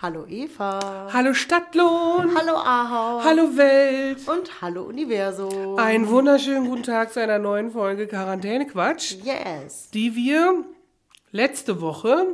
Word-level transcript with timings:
Hallo 0.00 0.26
Eva. 0.28 1.08
Hallo 1.12 1.34
Stadtlohn. 1.34 2.30
Hallo 2.36 2.54
Ahau. 2.56 3.24
Hallo 3.24 3.56
Welt. 3.56 4.28
Und 4.28 4.60
hallo 4.62 4.82
Universum. 4.84 5.76
Einen 5.76 6.08
wunderschönen 6.08 6.68
guten 6.68 6.84
Tag 6.84 7.12
zu 7.12 7.20
einer 7.20 7.38
neuen 7.38 7.72
Folge 7.72 8.06
Quarantänequatsch, 8.06 9.16
Yes. 9.24 9.90
die 9.90 10.14
wir 10.14 10.64
letzte 11.32 11.80
Woche 11.80 12.26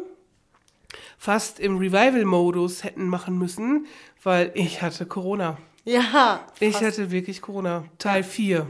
fast 1.17 1.59
im 1.59 1.79
Revival-Modus 1.79 2.85
hätten 2.85 3.07
machen 3.09 3.39
müssen, 3.39 3.87
weil 4.23 4.51
ich 4.55 4.83
hatte 4.83 5.07
Corona. 5.07 5.57
Ja. 5.85 6.41
Ich 6.61 6.75
fast- 6.75 6.85
hatte 6.85 7.11
wirklich 7.11 7.41
Corona. 7.41 7.85
Teil 7.99 8.25
4. 8.25 8.67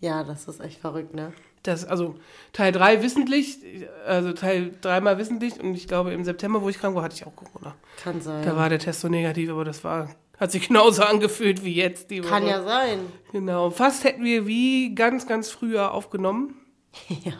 Ja, 0.00 0.24
das 0.24 0.48
ist 0.48 0.60
echt 0.60 0.80
verrückt, 0.80 1.14
ne? 1.14 1.32
Das, 1.62 1.84
also 1.84 2.14
Teil 2.52 2.72
3 2.72 3.02
wissentlich, 3.02 3.58
also 4.06 4.32
Teil 4.32 4.72
3 4.80 5.00
mal 5.02 5.18
wissentlich 5.18 5.60
und 5.60 5.74
ich 5.74 5.86
glaube 5.86 6.12
im 6.12 6.24
September, 6.24 6.62
wo 6.62 6.68
ich 6.70 6.78
krank 6.78 6.96
war, 6.96 7.02
hatte 7.02 7.16
ich 7.16 7.26
auch 7.26 7.36
Corona. 7.36 7.74
Kann 8.02 8.20
sein. 8.22 8.42
Da 8.44 8.56
war 8.56 8.70
der 8.70 8.78
Test 8.78 9.00
so 9.00 9.08
negativ, 9.08 9.50
aber 9.50 9.64
das 9.64 9.84
war, 9.84 10.08
hat 10.38 10.50
sich 10.50 10.68
genauso 10.68 11.02
angefühlt 11.02 11.62
wie 11.62 11.74
jetzt 11.74 12.10
die 12.10 12.22
Woche. 12.22 12.30
Kann 12.30 12.46
ja 12.46 12.62
sein. 12.62 13.00
Genau. 13.32 13.70
Fast 13.70 14.04
hätten 14.04 14.24
wir 14.24 14.46
wie 14.46 14.94
ganz, 14.94 15.26
ganz 15.26 15.50
früher 15.50 15.92
aufgenommen. 15.92 16.56
Ja. 17.24 17.34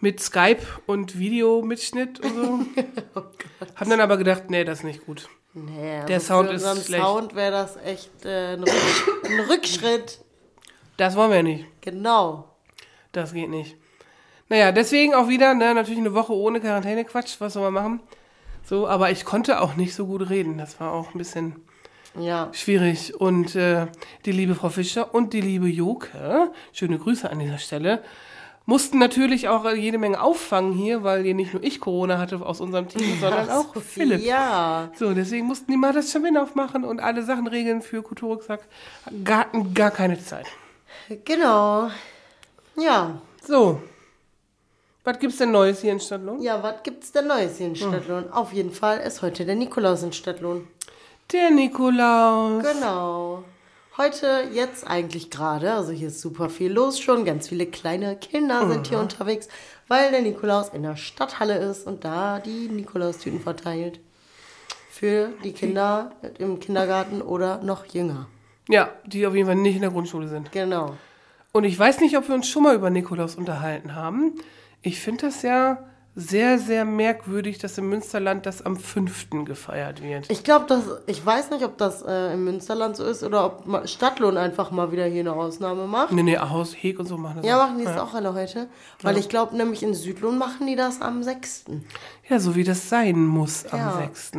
Mit 0.00 0.20
Skype 0.20 0.60
und 0.86 1.18
Videomitschnitt 1.18 2.20
und 2.20 2.34
so. 2.34 2.60
Oh 3.14 3.22
Haben 3.76 3.90
dann 3.90 4.00
aber 4.00 4.18
gedacht, 4.18 4.50
nee, 4.50 4.62
das 4.64 4.80
ist 4.80 4.84
nicht 4.84 5.06
gut. 5.06 5.28
Nee, 5.54 5.94
also 5.96 6.06
Der 6.08 6.20
Sound 6.20 6.48
für 6.50 6.54
ist 6.56 6.86
schlecht. 6.86 7.02
Sound 7.02 7.34
wäre 7.34 7.52
das 7.52 7.76
echt 7.76 8.24
äh, 8.24 8.54
ein 8.54 8.64
Rückschritt. 9.48 10.20
Das 10.96 11.16
wollen 11.16 11.32
wir 11.32 11.42
nicht. 11.42 11.64
Genau. 11.80 12.53
Das 13.14 13.32
geht 13.32 13.48
nicht. 13.48 13.76
Naja, 14.48 14.72
deswegen 14.72 15.14
auch 15.14 15.28
wieder, 15.28 15.54
ne, 15.54 15.74
natürlich 15.74 16.00
eine 16.00 16.12
Woche 16.14 16.34
ohne 16.34 16.60
Quarantäne-Quatsch. 16.60 17.36
Was 17.40 17.54
soll 17.54 17.62
man 17.70 17.72
machen? 17.72 18.00
So, 18.64 18.86
aber 18.86 19.10
ich 19.10 19.24
konnte 19.24 19.60
auch 19.60 19.76
nicht 19.76 19.94
so 19.94 20.06
gut 20.06 20.28
reden. 20.28 20.58
Das 20.58 20.78
war 20.80 20.92
auch 20.92 21.14
ein 21.14 21.18
bisschen 21.18 21.56
Ja. 22.18 22.48
schwierig. 22.52 23.18
Und 23.18 23.54
äh, 23.56 23.86
die 24.26 24.32
liebe 24.32 24.54
Frau 24.54 24.68
Fischer 24.68 25.14
und 25.14 25.32
die 25.32 25.40
liebe 25.40 25.66
Joke, 25.68 26.50
schöne 26.72 26.98
Grüße 26.98 27.30
an 27.30 27.38
dieser 27.38 27.58
Stelle, 27.58 28.02
mussten 28.66 28.98
natürlich 28.98 29.48
auch 29.48 29.70
jede 29.72 29.98
Menge 29.98 30.20
auffangen 30.22 30.72
hier, 30.72 31.02
weil 31.04 31.22
hier 31.22 31.34
nicht 31.34 31.52
nur 31.52 31.62
ich 31.62 31.80
Corona 31.80 32.18
hatte 32.18 32.44
aus 32.44 32.60
unserem 32.60 32.88
Team, 32.88 33.18
sondern 33.20 33.50
auch 33.50 33.74
Philipp. 33.76 34.22
Ja. 34.22 34.90
So, 34.98 35.12
deswegen 35.14 35.46
mussten 35.46 35.70
die 35.70 35.76
mal 35.76 35.92
das 35.92 36.10
Chamin 36.12 36.36
aufmachen 36.38 36.84
und 36.84 37.00
alle 37.00 37.22
Sachen 37.22 37.46
regeln 37.46 37.82
für 37.82 38.02
Kulturrucksack. 38.02 38.60
Gar, 39.24 39.46
gar 39.74 39.90
keine 39.90 40.18
Zeit. 40.18 40.46
Genau. 41.26 41.90
Ja. 42.76 43.20
So. 43.46 43.80
Was 45.04 45.18
gibt's 45.18 45.36
denn 45.36 45.50
Neues 45.52 45.82
hier 45.82 45.92
in 45.92 46.00
Stadtlohn? 46.00 46.40
Ja, 46.40 46.62
was 46.62 46.82
gibt's 46.82 47.12
denn 47.12 47.26
Neues 47.26 47.58
hier 47.58 47.66
in 47.66 47.76
Stadtlohn? 47.76 48.30
Auf 48.32 48.52
jeden 48.52 48.72
Fall 48.72 49.00
ist 49.00 49.20
heute 49.20 49.44
der 49.44 49.54
Nikolaus 49.54 50.02
in 50.02 50.12
Stadtlohn. 50.12 50.66
Der 51.32 51.50
Nikolaus. 51.50 52.64
Genau. 52.64 53.44
Heute, 53.96 54.48
jetzt 54.52 54.86
eigentlich 54.86 55.30
gerade, 55.30 55.72
also 55.72 55.92
hier 55.92 56.08
ist 56.08 56.20
super 56.20 56.50
viel 56.50 56.72
los 56.72 56.98
schon, 56.98 57.24
ganz 57.24 57.48
viele 57.48 57.66
kleine 57.66 58.16
Kinder 58.16 58.68
sind 58.68 58.88
hier 58.88 58.98
unterwegs, 58.98 59.46
weil 59.86 60.10
der 60.10 60.22
Nikolaus 60.22 60.70
in 60.70 60.82
der 60.82 60.96
Stadthalle 60.96 61.58
ist 61.58 61.86
und 61.86 62.04
da 62.04 62.40
die 62.40 62.68
Nikolaustüten 62.68 63.40
verteilt. 63.40 64.00
Für 64.90 65.28
die 65.44 65.52
Kinder 65.52 66.10
im 66.38 66.58
Kindergarten 66.58 67.22
oder 67.22 67.58
noch 67.58 67.84
jünger. 67.86 68.26
Ja, 68.68 68.90
die 69.06 69.26
auf 69.26 69.34
jeden 69.34 69.46
Fall 69.46 69.56
nicht 69.56 69.76
in 69.76 69.82
der 69.82 69.90
Grundschule 69.90 70.28
sind. 70.28 70.50
Genau. 70.50 70.96
Und 71.56 71.62
ich 71.62 71.78
weiß 71.78 72.00
nicht, 72.00 72.18
ob 72.18 72.26
wir 72.26 72.34
uns 72.34 72.48
schon 72.48 72.64
mal 72.64 72.74
über 72.74 72.90
Nikolaus 72.90 73.36
unterhalten 73.36 73.94
haben. 73.94 74.32
Ich 74.82 75.00
finde 75.00 75.26
das 75.26 75.42
ja 75.42 75.78
sehr, 76.16 76.58
sehr 76.58 76.84
merkwürdig, 76.84 77.58
dass 77.58 77.78
im 77.78 77.88
Münsterland 77.88 78.44
das 78.44 78.60
am 78.62 78.76
5. 78.76 79.44
gefeiert 79.44 80.02
wird. 80.02 80.28
Ich 80.30 80.42
glaube, 80.42 80.66
dass 80.66 80.82
ich 81.06 81.24
weiß 81.24 81.50
nicht, 81.50 81.64
ob 81.64 81.78
das 81.78 82.02
äh, 82.02 82.32
im 82.34 82.42
Münsterland 82.44 82.96
so 82.96 83.04
ist 83.04 83.22
oder 83.22 83.46
ob 83.46 83.88
Stadtlohn 83.88 84.36
einfach 84.36 84.72
mal 84.72 84.90
wieder 84.90 85.04
hier 85.06 85.20
eine 85.20 85.32
Ausnahme 85.32 85.86
macht. 85.86 86.10
Nee, 86.10 86.24
nee, 86.24 86.36
Haus, 86.36 86.74
Heg 86.74 86.98
und 86.98 87.06
so 87.06 87.16
machen 87.18 87.36
das 87.38 87.46
Ja, 87.46 87.56
auch. 87.62 87.68
machen 87.68 87.78
die 87.78 87.84
das 87.84 87.98
auch 87.98 88.14
alle 88.14 88.34
heute? 88.34 88.66
Weil 89.02 89.16
ich 89.16 89.28
glaube, 89.28 89.56
nämlich 89.56 89.84
in 89.84 89.94
Südlohn 89.94 90.38
machen 90.38 90.66
die 90.66 90.74
das 90.76 91.00
am 91.00 91.22
6. 91.22 91.66
Ja, 92.28 92.40
so 92.40 92.56
wie 92.56 92.64
das 92.64 92.88
sein 92.88 93.24
muss 93.24 93.64
am 93.66 93.78
Ja. 93.78 93.96
6. 93.98 94.32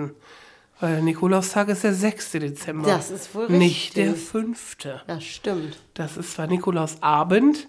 Weil 0.79 1.01
Nikolaustag 1.01 1.69
ist 1.69 1.83
der 1.83 1.93
6. 1.93 2.31
Dezember. 2.31 2.87
Das 2.87 3.09
ist 3.09 3.33
wohl 3.33 3.49
Nicht 3.49 3.95
der 3.95 4.11
richtig. 4.13 4.29
5. 4.29 4.77
Das 5.07 5.23
stimmt. 5.23 5.77
Das 5.93 6.17
ist 6.17 6.33
zwar 6.33 6.47
Nikolausabend, 6.47 7.67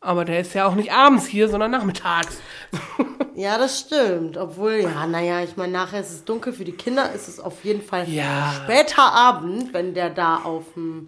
aber 0.00 0.24
der 0.24 0.40
ist 0.40 0.54
ja 0.54 0.66
auch 0.66 0.74
nicht 0.76 0.92
abends 0.92 1.26
hier, 1.26 1.48
sondern 1.48 1.70
nachmittags. 1.70 2.38
Ja, 3.34 3.56
das 3.56 3.78
stimmt. 3.78 4.36
Obwohl, 4.36 4.80
ja, 4.82 5.06
naja, 5.06 5.44
ich 5.44 5.56
meine, 5.56 5.72
nachher 5.72 6.00
ist 6.00 6.10
es 6.10 6.24
dunkel. 6.24 6.52
Für 6.52 6.64
die 6.64 6.72
Kinder 6.72 7.12
ist 7.12 7.28
es 7.28 7.38
auf 7.38 7.62
jeden 7.64 7.82
Fall 7.82 8.08
Ja. 8.08 8.52
später 8.64 9.00
Abend, 9.12 9.72
wenn 9.72 9.94
der 9.94 10.10
da 10.10 10.38
auf 10.38 10.64
dem 10.74 11.06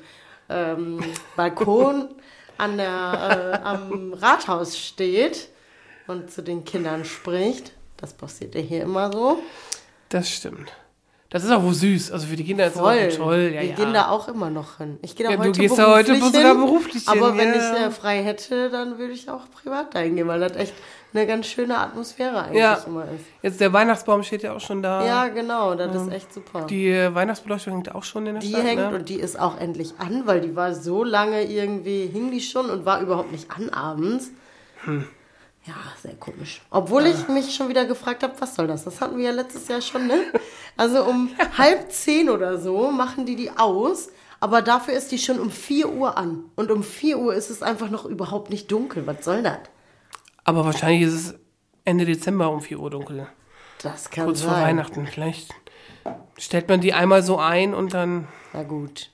ähm, 0.48 1.00
Balkon 1.36 2.08
an 2.56 2.76
der, 2.76 3.60
äh, 3.60 3.66
am 3.66 4.12
Rathaus 4.12 4.78
steht 4.78 5.48
und 6.06 6.30
zu 6.30 6.41
den 6.44 6.64
Kindern 6.64 7.04
spricht. 7.04 7.72
Das 7.97 8.12
passiert 8.12 8.54
ja 8.54 8.60
hier 8.60 8.82
immer 8.84 9.10
so. 9.12 9.42
Das 10.08 10.30
stimmt. 10.30 10.70
Das 11.30 11.44
ist 11.44 11.50
auch 11.52 11.62
wohl 11.62 11.74
süß. 11.74 12.10
Also 12.10 12.26
für 12.26 12.34
die 12.34 12.44
Kinder 12.44 12.66
ist 12.66 12.76
Voll. 12.76 13.04
das 13.04 13.14
auch 13.14 13.26
toll. 13.26 13.52
Ja, 13.54 13.60
Wir 13.60 13.68
ja. 13.70 13.74
gehen 13.76 13.94
da 13.94 14.08
auch 14.08 14.26
immer 14.26 14.50
noch 14.50 14.78
hin. 14.78 14.98
Ich 15.02 15.14
gehe 15.14 15.24
da 15.24 15.30
Ja, 15.30 15.36
du 15.36 15.44
heute 15.44 15.60
gehst 15.60 15.78
da 15.78 15.94
heute 15.94 16.16
sogar 16.16 16.42
hin, 16.42 16.60
beruflich 16.60 17.08
hin, 17.08 17.22
Aber 17.22 17.36
wenn 17.38 17.54
ja. 17.54 17.54
ich 17.54 17.80
äh, 17.86 17.91
frei 17.92 18.24
hätte, 18.24 18.68
dann 18.68 18.98
würde 18.98 19.12
ich 19.12 19.30
auch 19.30 19.48
privat 19.48 19.94
dahin 19.94 20.16
gehen, 20.16 20.26
weil 20.26 20.41
das 20.41 20.56
echt 20.56 20.74
eine 21.14 21.28
ganz 21.28 21.46
schöne 21.46 21.78
Atmosphäre 21.78 22.42
eigentlich 22.42 22.58
ja. 22.60 22.82
immer 22.84 23.04
ist. 23.04 23.24
Jetzt 23.42 23.60
der 23.60 23.72
Weihnachtsbaum 23.72 24.24
steht 24.24 24.42
ja 24.42 24.54
auch 24.54 24.60
schon 24.60 24.82
da. 24.82 25.06
Ja, 25.06 25.28
genau, 25.28 25.76
das 25.76 25.94
ist 25.94 26.12
echt 26.12 26.34
super. 26.34 26.66
Die 26.68 26.88
äh, 26.88 27.14
Weihnachtsbeleuchtung 27.14 27.74
hängt 27.74 27.94
auch 27.94 28.04
schon 28.04 28.26
in 28.26 28.34
der 28.34 28.42
Die 28.42 28.48
Stadt. 28.48 28.64
hängt 28.64 28.91
ne? 28.91 28.97
und 28.97 29.08
die 29.08 29.20
ist 29.20 29.38
auch 29.38 29.56
endlich 29.56 29.94
an, 29.98 30.26
weil 30.26 30.41
die 30.41 30.56
war 30.56 30.74
so 30.74 31.04
lange 31.04 31.44
irgendwie, 31.44 32.06
hing 32.12 32.32
die 32.32 32.41
schon 32.41 32.68
und 32.70 32.84
war 32.84 33.00
überhaupt 33.00 33.30
nicht 33.30 33.48
an 33.52 33.70
abends. 33.70 34.32
Hm. 34.84 35.06
Ja, 35.66 35.75
sehr 36.03 36.15
komisch. 36.15 36.62
Obwohl 36.71 37.06
ich 37.06 37.28
mich 37.28 37.54
schon 37.54 37.69
wieder 37.69 37.84
gefragt 37.84 38.22
habe, 38.22 38.32
was 38.41 38.54
soll 38.54 38.66
das? 38.66 38.84
Das 38.84 39.00
hatten 39.00 39.19
wir 39.19 39.26
ja 39.26 39.31
letztes 39.31 39.69
Jahr 39.69 39.82
schon, 39.82 40.06
ne? 40.06 40.19
Also 40.76 41.04
um 41.04 41.31
halb 41.59 41.93
zehn 41.93 42.31
oder 42.31 42.59
so 42.59 42.91
machen 42.91 43.26
die 43.26 43.37
die 43.37 43.50
aus, 43.50 44.09
aber 44.41 44.62
dafür 44.62 44.94
ist 44.94 45.12
die 45.12 45.19
schon 45.19 45.38
um 45.38 45.50
4 45.50 45.91
Uhr 45.91 46.16
an. 46.16 46.44
Und 46.56 46.71
um 46.71 46.82
4 46.82 47.19
Uhr 47.19 47.34
ist 47.34 47.50
es 47.50 47.62
einfach 47.62 47.91
noch 47.91 48.06
überhaupt 48.06 48.48
nicht 48.50 48.72
dunkel. 48.72 49.06
Was 49.06 49.25
soll 49.25 49.43
das? 49.43 49.59
Aber 50.44 50.65
wahrscheinlich 50.65 51.03
ist 51.03 51.15
es 51.15 51.34
Ende 51.84 52.06
Dezember 52.06 52.50
um 52.50 52.62
4 52.62 52.78
Uhr 52.81 52.91
dunkel. 52.91 53.27
Das 53.82 54.10
kann 54.10 54.27
Kurz 54.27 54.41
sein. 54.41 54.48
vor 54.48 54.59
Weihnachten. 54.60 55.06
Vielleicht 55.06 55.54
stellt 56.38 56.69
man 56.69 56.81
die 56.81 56.94
einmal 56.94 57.22
so 57.22 57.38
ein 57.38 57.75
und 57.75 57.92
dann 57.92 58.28
Na 58.54 58.62
gut. 58.62 59.09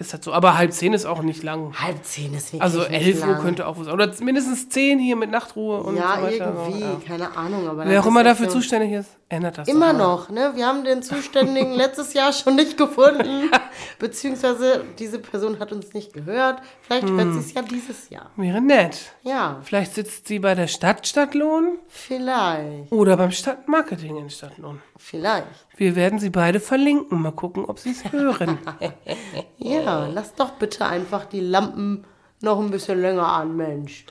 Ist 0.00 0.12
das 0.14 0.24
so. 0.24 0.32
Aber 0.32 0.56
halb 0.56 0.72
zehn 0.72 0.92
ist 0.94 1.06
auch 1.06 1.22
nicht 1.22 1.42
lang. 1.42 1.72
Halb 1.80 2.04
zehn 2.04 2.32
ist 2.34 2.52
wirklich 2.52 2.62
Also 2.62 2.82
11 2.82 3.24
Uhr 3.26 3.34
könnte 3.36 3.66
auch 3.66 3.78
was. 3.78 3.88
Oder 3.88 4.10
mindestens 4.20 4.68
10 4.70 4.98
hier 4.98 5.16
mit 5.16 5.30
Nachtruhe 5.30 5.80
und 5.82 5.96
Ja, 5.96 6.16
so 6.16 6.22
weiter. 6.22 6.54
irgendwie, 6.66 6.80
Ja. 6.80 7.00
keine 7.06 7.36
Ahnung. 7.36 7.68
Aber 7.68 7.84
Wer 7.86 8.00
auch 8.00 8.06
immer 8.06 8.24
dafür 8.24 8.46
so- 8.46 8.52
zuständig 8.58 8.92
ist, 8.92 9.10
ändert 9.28 9.58
das. 9.58 9.68
Immer 9.68 9.92
noch, 9.92 10.28
ne? 10.30 10.52
Wir 10.54 10.66
haben 10.66 10.84
den 10.84 11.02
Zuständigen 11.02 11.72
letztes 11.74 12.14
Jahr 12.14 12.32
schon 12.32 12.56
nicht 12.56 12.76
gefunden. 12.76 13.50
Beziehungsweise 13.98 14.84
diese 14.98 15.18
Person 15.18 15.58
hat 15.60 15.72
uns 15.72 15.92
nicht 15.92 16.12
gehört. 16.12 16.60
Vielleicht 16.82 17.08
Hm. 17.08 17.18
hört 17.18 17.32
sie 17.34 17.38
es 17.40 17.54
ja 17.54 17.62
dieses 17.62 18.08
Jahr. 18.10 18.30
Wäre 18.36 18.60
nett. 18.60 19.12
Ja, 19.22 19.58
Vielleicht 19.62 19.94
sitzt 19.94 20.26
sie 20.28 20.38
bei 20.38 20.54
der 20.54 20.66
Stadt 20.66 21.06
Stadtlohn 21.06 21.78
vielleicht. 21.88 22.90
oder 22.90 23.16
beim 23.16 23.30
Stadtmarketing 23.30 24.16
in 24.16 24.30
Stadtlohn. 24.30 24.80
Vielleicht. 24.96 25.46
Wir 25.76 25.96
werden 25.96 26.18
sie 26.18 26.30
beide 26.30 26.60
verlinken. 26.60 27.22
Mal 27.22 27.32
gucken, 27.32 27.64
ob 27.66 27.78
sie 27.78 27.90
es 27.90 28.10
hören. 28.12 28.58
Ja, 29.62 29.89
lass 30.12 30.34
doch 30.34 30.50
bitte 30.52 30.86
einfach 30.86 31.24
die 31.26 31.40
Lampen 31.40 32.04
noch 32.40 32.58
ein 32.60 32.70
bisschen 32.70 33.00
länger 33.00 33.26
an, 33.26 33.56
Mensch. 33.56 34.04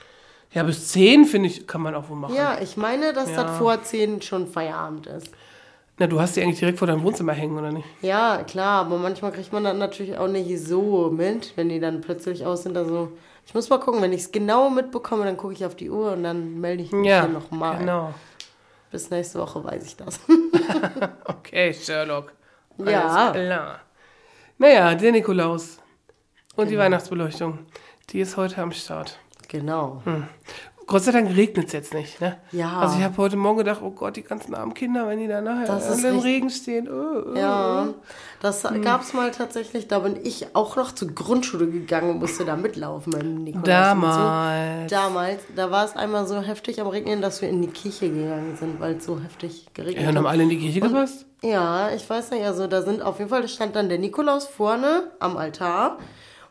ja, 0.51 0.63
bis 0.63 0.89
10 0.89 1.25
finde 1.25 1.47
ich, 1.49 1.67
kann 1.67 1.81
man 1.81 1.95
auch 1.95 2.09
wohl 2.09 2.17
machen. 2.17 2.35
Ja, 2.35 2.57
ich 2.61 2.77
meine, 2.77 3.13
dass 3.13 3.29
Ja. 3.29 3.43
das 3.43 3.57
vor 3.57 3.81
10 3.81 4.21
schon 4.21 4.47
Feierabend 4.47 5.07
ist. 5.07 5.31
Na, 5.97 6.07
du 6.07 6.19
hast 6.21 6.35
sie 6.35 6.41
eigentlich 6.43 6.59
direkt 6.59 6.79
vor 6.79 6.87
deinem 6.87 7.03
Wohnzimmer 7.03 7.33
hängen, 7.33 7.57
oder 7.57 7.71
nicht? 7.71 7.85
Ja, 8.01 8.43
klar, 8.43 8.85
aber 8.85 8.97
manchmal 8.97 9.31
kriegt 9.33 9.51
man 9.51 9.63
das 9.65 9.75
natürlich 9.75 10.17
auch 10.17 10.27
nicht 10.29 10.65
so 10.65 11.09
mit, 11.11 11.57
wenn 11.57 11.67
die 11.69 11.79
dann 11.81 11.99
plötzlich 12.01 12.45
aus 12.45 12.63
sind. 12.63 12.77
Also, 12.77 13.11
ich 13.45 13.53
muss 13.53 13.69
mal 13.69 13.79
gucken, 13.79 14.01
wenn 14.01 14.13
ich 14.13 14.21
es 14.21 14.31
genau 14.31 14.69
mitbekomme, 14.69 15.25
dann 15.25 15.35
gucke 15.35 15.53
ich 15.53 15.65
auf 15.65 15.75
die 15.75 15.89
Uhr 15.89 16.13
und 16.13 16.23
dann 16.23 16.59
melde 16.61 16.83
ich 16.83 16.91
mich 16.93 17.07
Ja, 17.09 17.23
dann 17.23 17.33
nochmal. 17.33 17.79
genau. 17.79 18.13
Bis 18.91 19.09
nächste 19.09 19.39
Woche 19.39 19.63
weiß 19.63 19.85
ich 19.85 19.97
das. 19.97 20.19
Okay, 21.25 21.73
Sherlock. 21.73 22.31
Alles 22.79 22.91
Ja. 22.91 23.31
klar. 23.33 23.79
Naja, 24.61 24.93
der 24.93 25.13
Nikolaus 25.13 25.79
und 26.57 26.69
die 26.69 26.77
Weihnachtsbeleuchtung, 26.77 27.59
die 28.09 28.19
ist 28.19 28.35
heute 28.35 28.61
am 28.61 28.73
Start. 28.73 29.17
Genau. 29.47 30.03
Gott 30.89 31.03
sei 31.03 31.11
Dank 31.11 31.29
regnet 31.37 31.67
es 31.67 31.73
jetzt 31.73 31.93
nicht, 31.93 32.19
ne? 32.19 32.37
Ja. 32.51 32.79
Also 32.79 32.97
ich 32.97 33.03
habe 33.03 33.15
heute 33.17 33.37
Morgen 33.37 33.59
gedacht, 33.59 33.79
oh 33.83 33.91
Gott, 33.91 34.15
die 34.15 34.23
ganzen 34.23 34.55
armen 34.55 34.73
Kinder, 34.73 35.07
wenn 35.07 35.19
die 35.19 35.27
da 35.27 35.39
nachher 35.39 35.67
im 35.67 35.75
richtig- 35.93 36.23
Regen 36.23 36.49
stehen. 36.49 36.89
Oh, 36.89 37.29
oh. 37.31 37.37
Ja, 37.37 37.89
das 38.41 38.63
Hm. 38.63 38.81
gab's 38.81 39.13
mal 39.13 39.29
tatsächlich. 39.29 39.87
Da 39.87 39.99
bin 39.99 40.17
ich 40.23 40.47
auch 40.55 40.75
noch 40.77 40.91
zur 40.91 41.09
Grundschule 41.09 41.67
gegangen 41.67 42.09
und 42.09 42.19
musste 42.19 42.43
da 42.43 42.55
mitlaufen 42.55 43.13
beim 43.13 43.35
Nikolaus. 43.43 43.65
Damals. 43.67 44.89
So. 44.91 44.95
Damals, 44.95 45.41
da 45.55 45.69
war 45.69 45.85
es 45.85 45.95
einmal 45.95 46.25
so 46.25 46.41
heftig 46.41 46.81
am 46.81 46.87
Regnen, 46.87 47.21
dass 47.21 47.41
wir 47.43 47.49
in 47.49 47.61
die 47.61 47.67
Kirche 47.69 48.09
gegangen 48.09 48.57
sind, 48.59 48.79
weil 48.79 48.95
es 48.95 49.05
so 49.05 49.19
heftig 49.21 49.67
geregnet 49.75 50.03
Ja, 50.03 50.09
und 50.09 50.17
haben 50.17 50.25
hat. 50.25 50.31
alle 50.33 50.43
in 50.43 50.49
die 50.49 50.57
Kirche 50.59 50.79
gepasst? 50.81 51.27
Ja, 51.43 51.91
ich 51.91 52.09
weiß 52.09 52.31
nicht, 52.31 52.43
also 52.45 52.65
da 52.65 52.81
sind 52.81 53.01
auf 53.03 53.19
jeden 53.19 53.29
Fall, 53.29 53.43
da 53.43 53.47
stand 53.47 53.75
dann 53.75 53.89
der 53.89 53.99
Nikolaus 53.99 54.47
vorne 54.47 55.03
am 55.19 55.37
Altar 55.37 55.99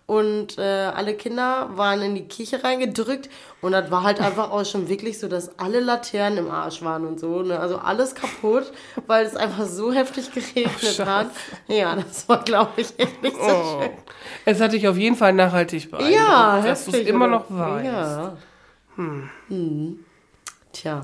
und 0.08 0.56
äh, 0.56 0.62
alle 0.62 1.14
Kinder 1.14 1.68
waren 1.76 2.00
in 2.00 2.14
die 2.14 2.26
Kirche 2.26 2.64
reingedrückt 2.64 3.28
und 3.60 3.72
das 3.72 3.90
war 3.90 4.02
halt 4.04 4.20
einfach 4.20 4.50
auch 4.50 4.64
schon 4.64 4.88
wirklich 4.88 5.18
so, 5.18 5.28
dass 5.28 5.58
alle 5.58 5.80
Laternen 5.80 6.38
im 6.38 6.50
Arsch 6.50 6.80
waren 6.82 7.06
und 7.06 7.20
so, 7.20 7.42
ne? 7.42 7.60
also 7.60 7.76
alles 7.76 8.14
kaputt, 8.14 8.72
weil 9.06 9.26
es 9.26 9.36
einfach 9.36 9.66
so 9.66 9.92
heftig 9.92 10.32
geregnet 10.32 10.98
hat. 11.04 11.28
Ja, 11.66 11.94
das 11.94 12.26
war, 12.28 12.42
glaube 12.42 12.70
ich, 12.78 12.98
echt 12.98 13.22
nicht 13.22 13.36
so 13.36 13.42
Oh. 13.42 13.80
schön. 13.82 13.90
Es 14.46 14.60
hat 14.62 14.72
dich 14.72 14.88
auf 14.88 14.96
jeden 14.96 15.14
Fall 15.14 15.34
nachhaltig 15.34 15.90
beeindruckt, 15.90 16.14
Ja, 16.16 16.62
dass 16.62 16.86
du 16.86 16.90
es 16.92 17.06
immer 17.06 17.26
noch 17.26 17.44
weißt. 17.50 17.84
Ja. 17.86 18.36
Hm. 18.96 20.00
Tja. 20.72 21.02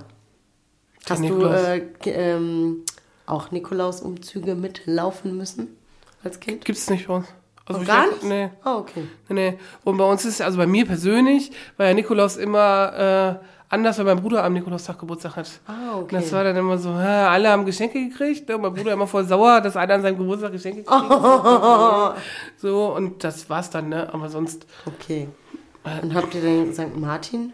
Hast 1.08 1.18
du 1.18 1.24
Nikolaus. 1.24 1.60
äh, 1.62 1.80
ge- 2.00 2.14
ähm, 2.14 2.84
auch 3.26 3.50
Nikolaus-Umzüge 3.50 4.54
mitlaufen 4.54 5.36
müssen 5.36 5.76
als 6.22 6.40
Kind? 6.40 6.64
Gibt's 6.64 6.88
nicht 6.88 7.06
bei 7.06 7.16
uns. 7.16 7.26
Also 7.66 7.80
ich 7.80 7.86
Gar 7.86 8.06
nicht? 8.08 8.22
Nee. 8.24 8.50
Ah, 8.62 8.76
okay. 8.76 9.04
Nee, 9.28 9.50
nee. 9.52 9.58
Und 9.84 9.96
bei 9.96 10.04
uns 10.04 10.24
ist, 10.24 10.42
also 10.42 10.58
bei 10.58 10.66
mir 10.66 10.84
persönlich, 10.86 11.50
war 11.76 11.86
ja 11.86 11.94
Nikolaus 11.94 12.36
immer 12.36 13.40
äh, 13.40 13.46
anders, 13.70 13.96
weil 13.98 14.04
mein 14.04 14.20
Bruder 14.20 14.44
am 14.44 14.52
Nikolaustag 14.52 14.98
Geburtstag 14.98 15.36
hat. 15.36 15.50
Ah, 15.66 15.96
okay. 15.96 16.00
Und 16.02 16.12
das 16.12 16.32
war 16.32 16.44
dann 16.44 16.56
immer 16.56 16.76
so, 16.76 16.90
hä, 16.90 17.24
alle 17.24 17.48
haben 17.48 17.64
Geschenke 17.64 18.08
gekriegt. 18.08 18.48
Ne? 18.48 18.56
Und 18.56 18.62
mein 18.62 18.74
Bruder 18.74 18.92
immer 18.92 19.06
voll 19.06 19.24
sauer, 19.24 19.60
dass 19.62 19.76
einer 19.76 19.94
an 19.94 20.02
seinem 20.02 20.18
Geburtstag 20.18 20.52
Geschenke 20.52 20.82
gekriegt 20.82 21.10
hat. 21.10 22.16
so, 22.58 22.94
und 22.94 23.24
das 23.24 23.48
war's 23.48 23.70
dann, 23.70 23.88
ne? 23.88 24.12
Aber 24.12 24.28
sonst. 24.28 24.66
Okay. 24.84 25.28
Und 26.02 26.14
habt 26.14 26.34
ihr 26.34 26.40
den 26.42 26.72
St. 26.72 26.96
Martin? 26.96 27.52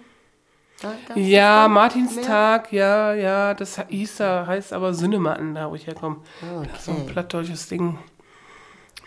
Da 0.82 0.92
Ja, 1.14 1.64
dann 1.64 1.72
Martinstag, 1.72 2.72
ja, 2.72 3.12
ja, 3.12 3.54
das 3.54 3.80
hieß 3.88 4.16
da, 4.16 4.46
heißt 4.46 4.72
aber 4.72 4.94
Sünnematten, 4.94 5.54
da 5.54 5.70
wo 5.70 5.74
ich 5.74 5.86
herkomme. 5.86 6.16
Ah, 6.42 6.62
Das 6.64 6.80
ist 6.80 6.84
so 6.86 6.92
ein 6.92 7.02
okay. 7.02 7.12
plattdeutsches 7.12 7.68
Ding. 7.68 7.98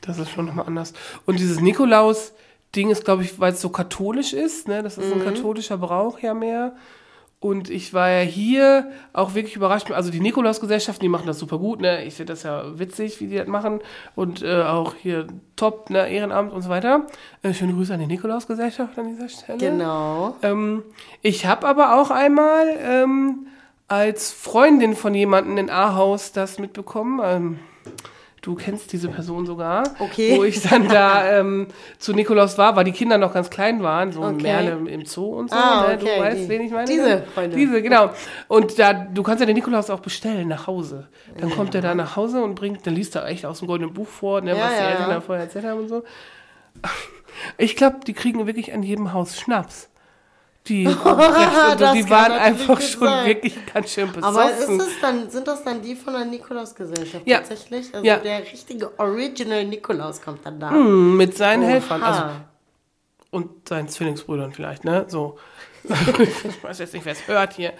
Das 0.05 0.19
ist 0.19 0.29
schon 0.31 0.45
nochmal 0.45 0.65
anders. 0.67 0.93
Und 1.25 1.39
dieses 1.39 1.59
Nikolaus-Ding 1.61 2.89
ist, 2.89 3.05
glaube 3.05 3.23
ich, 3.23 3.39
weil 3.39 3.53
es 3.53 3.61
so 3.61 3.69
katholisch 3.69 4.33
ist, 4.33 4.67
ne? 4.67 4.83
Das 4.83 4.97
ist 4.97 5.07
Mhm. 5.13 5.21
ein 5.21 5.25
katholischer 5.25 5.77
Brauch 5.77 6.19
ja 6.19 6.33
mehr. 6.33 6.75
Und 7.39 7.69
ich 7.69 7.93
war 7.93 8.09
ja 8.09 8.21
hier 8.21 8.89
auch 9.11 9.33
wirklich 9.35 9.57
überrascht. 9.57 9.91
Also 9.91 10.11
die 10.11 10.21
Nikolausgesellschaften, 10.21 11.01
die 11.03 11.09
machen 11.09 11.27
das 11.27 11.39
super 11.39 11.57
gut, 11.57 11.81
ne? 11.81 12.05
Ich 12.05 12.13
finde 12.13 12.31
das 12.31 12.43
ja 12.43 12.79
witzig, 12.79 13.19
wie 13.19 13.27
die 13.27 13.35
das 13.35 13.47
machen. 13.47 13.81
Und 14.15 14.41
äh, 14.41 14.61
auch 14.63 14.95
hier 14.95 15.27
top, 15.57 15.89
ne? 15.89 16.09
Ehrenamt 16.09 16.53
und 16.53 16.61
so 16.61 16.69
weiter. 16.69 17.05
Äh, 17.41 17.53
schöne 17.53 17.73
Grüße 17.73 17.93
an 17.93 17.99
die 17.99 18.07
Nikolausgesellschaft 18.07 18.97
an 18.97 19.09
dieser 19.09 19.27
Stelle. 19.27 19.57
Genau. 19.57 20.37
Ähm, 20.41 20.83
ich 21.21 21.45
habe 21.45 21.67
aber 21.67 21.99
auch 22.01 22.11
einmal 22.11 22.65
ähm, 22.81 23.47
als 23.89 24.31
Freundin 24.31 24.95
von 24.95 25.13
jemandem 25.13 25.57
in 25.57 25.69
Ahaus 25.69 26.31
das 26.31 26.59
mitbekommen. 26.59 27.19
Ähm, 27.23 27.59
du 28.43 28.53
kennst 28.55 28.91
diese 28.93 29.07
Person 29.07 29.45
sogar. 29.47 29.83
Okay. 29.99 30.37
Wo 30.37 30.43
ich 30.43 30.61
dann 30.61 30.87
da 30.87 31.31
ähm, 31.39 31.67
zu 31.97 32.13
Nikolaus 32.13 32.57
war, 32.59 32.75
weil 32.75 32.83
die 32.83 32.91
Kinder 32.91 33.17
noch 33.17 33.33
ganz 33.33 33.49
klein 33.49 33.81
waren, 33.81 34.11
so 34.11 34.21
ein 34.21 34.35
Okay. 34.35 34.43
Merle 34.43 34.89
im 34.91 35.05
Zoo 35.05 35.25
und 35.39 35.49
so. 35.49 35.55
Ah, 35.55 35.87
ne? 35.87 35.95
okay, 35.95 36.15
Du 36.17 36.21
weißt, 36.21 36.37
die- 36.41 36.49
wen 36.49 36.61
ich 36.61 36.71
meine? 36.71 36.85
diese 36.85 37.01
ne? 37.03 37.23
Freundin. 37.33 37.57
Diese, 37.59 37.81
genau. 37.81 38.11
Und 38.47 38.77
da, 38.77 38.93
du 38.93 39.23
kannst 39.23 39.39
ja 39.39 39.45
den 39.47 39.55
Nikolaus 39.55 39.89
auch 39.89 40.01
bestellen 40.01 40.47
nach 40.49 40.67
Hause. 40.67 41.07
Dann 41.39 41.49
kommt 41.49 41.73
er 41.73 41.81
da 41.81 41.95
nach 41.95 42.15
Hause 42.15 42.43
und 42.43 42.53
bringt, 42.55 42.85
dann 42.85 42.93
liest 42.95 43.15
er 43.15 43.25
echt 43.27 43.45
aus 43.45 43.59
dem 43.59 43.67
goldenen 43.67 43.93
Buch 43.93 44.07
vor, 44.07 44.41
ne, 44.41 44.55
Ja, 44.55 44.63
was 44.65 44.73
die 44.73 44.79
ja, 44.83 44.89
Eltern 44.89 45.07
ja. 45.09 45.13
da 45.15 45.21
vorher 45.21 45.43
erzählt 45.45 45.65
haben 45.65 45.79
und 45.79 45.87
so. 45.87 46.03
Ich 47.57 47.75
glaube, 47.75 47.97
die 48.05 48.13
kriegen 48.13 48.45
wirklich 48.45 48.73
an 48.73 48.83
jedem 48.83 49.11
Haus 49.13 49.39
Schnaps. 49.39 49.89
Die, 50.67 50.87
Rechte 50.87 51.91
die 51.93 52.09
waren 52.09 52.31
einfach 52.31 52.79
schon 52.79 53.01
sein. 53.01 53.25
wirklich 53.25 53.53
ganz 53.73 53.91
schön 53.91 54.11
besoffen. 54.11 54.23
Aber 54.37 54.49
ist 54.51 54.69
es 54.69 54.99
dann, 55.01 55.29
sind 55.29 55.45
das 55.47 55.63
dann 55.63 55.81
die 55.81 55.95
von 55.95 56.13
der 56.13 56.23
Nikolausgesellschaft 56.25 57.27
Ja. 57.27 57.39
tatsächlich? 57.39 57.93
Also 57.93 58.05
Ja. 58.05 58.17
der 58.17 58.39
richtige 58.39 58.97
Original 58.97 59.65
Nikolaus 59.65 60.21
kommt 60.21 60.45
dann 60.45 60.59
da. 60.61 60.69
Hm, 60.71 61.17
mit 61.17 61.35
seinen 61.35 61.63
Oha. 61.63 61.69
Helfern. 61.69 62.03
Also, 62.03 62.23
und 63.31 63.67
seinen 63.67 63.89
Zwillingsbrüdern 63.89 64.53
vielleicht, 64.53 64.85
ne? 64.85 65.05
So. 65.09 65.37
ich 65.83 66.63
weiß 66.63 66.79
jetzt 66.79 66.93
nicht, 66.93 67.05
wer 67.05 67.11
es 67.13 67.27
hört 67.27 67.53
hier. 67.53 67.73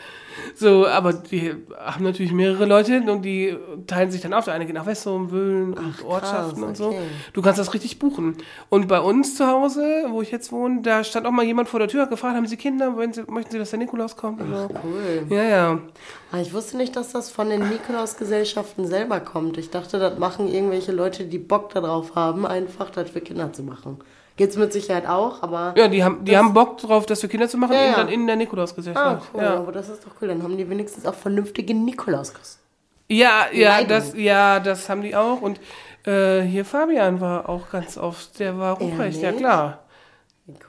So, 0.56 0.88
aber 0.88 1.13
die 1.13 1.53
haben 1.77 2.03
natürlich 2.03 2.31
mehrere 2.31 2.65
Leute 2.65 3.01
und 3.01 3.24
die 3.24 3.57
teilen 3.88 4.12
sich 4.12 4.21
dann 4.21 4.33
auf. 4.33 4.45
Der 4.45 4.53
eine 4.53 4.65
geht 4.65 4.75
nach 4.75 4.85
Wessum, 4.85 5.31
Wöhlen 5.31 5.74
und 5.74 6.03
Ortschaften 6.06 6.63
und 6.63 6.77
so. 6.77 6.89
okay. 6.89 7.00
Du 7.33 7.41
kannst 7.41 7.59
das 7.59 7.74
richtig 7.74 8.00
buchen. 8.00 8.38
Und 8.69 8.88
bei 8.88 9.00
uns 9.00 9.35
zu 9.35 9.47
Hause, 9.47 10.06
wo 10.09 10.21
ich 10.21 10.31
jetzt 10.31 10.51
wohne, 10.51 10.81
da 10.81 11.03
stand 11.03 11.25
auch 11.25 11.31
mal 11.31 11.45
jemand 11.45 11.69
vor 11.69 11.80
der 11.80 11.88
Tür, 11.88 12.03
hat 12.03 12.09
gefragt, 12.09 12.35
haben 12.35 12.47
Sie 12.47 12.57
Kinder? 12.57 12.95
Wollen 12.95 13.13
Sie, 13.13 13.24
möchten 13.27 13.51
Sie, 13.51 13.59
dass 13.59 13.71
der 13.71 13.80
Nikolaus 13.80 14.15
kommt? 14.15 14.39
So. 14.39 14.69
Cool. 14.83 15.25
Ja, 15.30 15.44
ja. 15.44 15.80
Ah, 16.31 16.39
ich 16.41 16.53
wusste 16.53 16.77
nicht, 16.77 16.95
dass 16.95 17.12
das 17.12 17.30
von 17.30 17.50
den 17.50 17.69
Nikolausgesellschaften 17.69 18.88
selber 18.88 19.19
kommt. 19.19 19.57
Ich 19.57 19.69
dachte, 19.69 20.00
das 20.00 20.18
machen 20.18 20.47
irgendwelche 20.47 20.91
Leute, 20.91 21.25
die 21.25 21.39
Bock 21.39 21.69
darauf 21.69 22.15
haben, 22.15 22.45
einfach 22.45 22.89
das 22.89 23.09
für 23.09 23.21
Kinder 23.21 23.53
zu 23.53 23.63
machen. 23.63 24.00
Geht's 24.35 24.57
mit 24.57 24.74
Sicherheit 24.74 25.07
auch, 25.07 25.44
aber. 25.44 25.74
Ja, 25.77 25.88
die 25.88 26.03
haben, 26.03 26.25
die 26.25 26.35
haben 26.35 26.53
Bock 26.53 26.77
drauf, 26.80 27.06
das 27.06 27.21
für 27.21 27.27
Kinder 27.27 27.47
zu 27.47 27.57
machen, 27.57 27.74
Ja, 27.74 27.85
ja. 27.85 27.95
dann 27.97 28.09
in 28.09 28.25
der 28.25 28.33
Ah, 28.35 28.38
Nikolausgesellschaft. 28.38 29.30
cool, 29.33 29.41
ja. 29.44 29.57
aber 29.57 29.71
das 29.71 29.89
ist 29.89 30.03
doch 30.06 30.12
cool. 30.21 30.27
Dann 30.30 30.41
haben 30.41 30.57
die 30.57 30.68
wenigstens 30.69 31.06
auch 31.06 31.13
vernünftige 31.13 31.74
Nikolauskosten. 31.75 32.62
Ja, 33.09 33.45
ja, 33.51 33.83
das, 33.83 34.15
ja, 34.15 34.59
das 34.59 34.89
haben 34.89 35.01
die 35.03 35.15
auch. 35.15 35.41
Und 35.41 35.59
äh, 36.07 36.41
hier 36.41 36.65
Fabian 36.65 37.21
war 37.21 37.47
auch 37.47 37.69
ganz 37.69 37.97
oft, 37.97 38.39
der 38.39 38.57
war 38.57 38.77
Ruprecht, 38.80 39.21
ja 39.21 39.31
klar. 39.33 39.80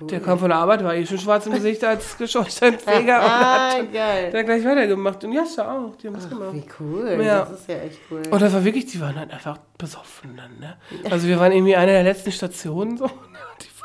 Cool. 0.01 0.07
Der 0.07 0.21
kam 0.21 0.39
von 0.39 0.51
der 0.51 0.59
Arbeit, 0.59 0.85
war 0.85 0.95
eh 0.95 1.05
schon 1.05 1.19
schwarz 1.19 1.47
im 1.47 1.53
Gesicht 1.55 1.83
als 1.83 2.17
Schornsteinfeger 2.31 3.17
und 3.19 3.25
ah, 3.29 3.71
hat 3.73 3.93
geil. 3.93 4.31
dann 4.31 4.45
gleich 4.47 4.65
weitergemacht. 4.65 5.25
Und 5.25 5.33
Jascha 5.33 5.63
auch, 5.79 5.97
die 5.97 6.07
haben 6.07 6.15
das 6.15 6.29
gemacht. 6.29 6.53
Wie 6.53 6.65
cool. 6.79 7.19
Ja. 7.21 7.41
Das 7.41 7.59
ist 7.59 7.69
ja 7.69 7.77
echt 7.79 7.99
cool. 8.09 8.23
Und 8.31 8.41
das 8.41 8.53
war 8.53 8.63
wirklich, 8.65 8.87
die 8.87 9.01
waren 9.01 9.19
halt 9.19 9.33
einfach 9.33 9.59
besoffen 9.77 10.37
dann, 10.37 10.61
ne? 10.61 10.77
Also 11.11 11.27
wir 11.27 11.41
waren 11.41 11.51
irgendwie 11.51 11.75
eine 11.75 11.91
der 11.91 12.05
letzten 12.05 12.31
Stationen 12.31 12.97
so. 12.99 13.11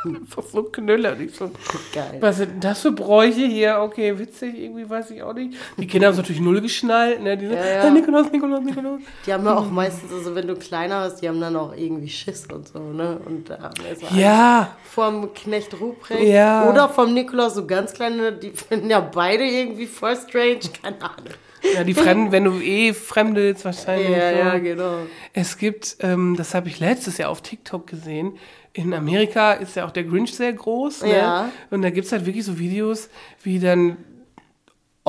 Einfach 0.05 0.43
so 0.43 0.63
knüller. 0.63 1.13
Und 1.13 1.21
ich 1.21 1.35
so, 1.35 1.51
Geil. 1.93 2.17
was 2.19 2.37
sind 2.37 2.51
denn 2.51 2.59
das 2.61 2.81
für 2.81 2.91
Bräuche 2.91 3.45
hier? 3.45 3.79
Okay, 3.81 4.17
witzig, 4.17 4.57
irgendwie 4.57 4.89
weiß 4.89 5.11
ich 5.11 5.21
auch 5.23 5.33
nicht. 5.33 5.55
Die 5.77 5.87
Kinder 5.87 6.07
haben 6.07 6.13
es 6.13 6.17
natürlich 6.17 6.41
null 6.41 6.61
geschnallt, 6.61 7.21
ne? 7.21 7.37
Die 7.37 7.47
so, 7.47 7.53
Ja, 7.53 7.65
ja. 7.65 7.81
"Ah, 7.83 7.89
Nikolaus, 7.89 8.31
Nikolaus, 8.31 8.63
Nikolaus. 8.63 9.01
Die 9.25 9.33
haben 9.33 9.45
ja 9.45 9.55
auch 9.57 9.69
meistens, 9.69 10.11
also 10.13 10.33
wenn 10.35 10.47
du 10.47 10.55
kleiner 10.55 11.01
hast, 11.01 11.21
die 11.21 11.27
haben 11.27 11.41
dann 11.41 11.55
auch 11.55 11.75
irgendwie 11.75 12.09
Schiss 12.09 12.47
und 12.53 12.67
so, 12.67 12.79
ne? 12.79 13.19
Und 13.25 13.49
da 13.49 13.71
ist 13.91 14.03
alles 14.03 14.15
Ja, 14.17 14.75
vom 14.83 15.33
Knecht 15.33 15.79
Ruprecht 15.79 16.23
Ja. 16.23 16.69
oder 16.69 16.89
vom 16.89 17.13
Nikolaus, 17.13 17.55
so 17.55 17.65
ganz 17.67 17.93
kleine, 17.93 18.31
die 18.33 18.51
finden 18.55 18.89
ja 18.89 18.99
beide 18.99 19.43
irgendwie 19.43 19.85
voll 19.87 20.15
strange, 20.15 20.59
keine 20.81 21.01
Ahnung. 21.01 21.33
Ja, 21.75 21.83
die 21.83 21.93
Fremden, 21.93 22.31
wenn 22.31 22.45
du 22.45 22.53
eh 22.61 22.93
Fremdelst 22.93 23.65
wahrscheinlich. 23.65 24.09
Ja, 24.11 24.31
so. 24.31 24.37
ja, 24.37 24.57
genau. 24.59 24.93
Es 25.33 25.57
gibt, 25.57 25.97
ähm, 25.99 26.35
das 26.37 26.53
habe 26.55 26.69
ich 26.69 26.79
letztes 26.79 27.17
Jahr 27.17 27.29
auf 27.29 27.41
TikTok 27.41 27.85
gesehen, 27.85 28.37
in 28.79 28.93
Amerika 28.93 29.53
ist 29.53 29.75
ja 29.75 29.85
auch 29.85 29.91
der 29.91 30.03
Grinch 30.03 30.33
sehr 30.33 30.53
groß. 30.53 31.03
Ne? 31.03 31.17
Ja. 31.17 31.51
Und 31.69 31.81
da 31.81 31.89
gibt 31.89 32.05
es 32.05 32.11
halt 32.11 32.25
wirklich 32.25 32.45
so 32.45 32.57
Videos, 32.57 33.09
wie 33.43 33.59
dann 33.59 33.97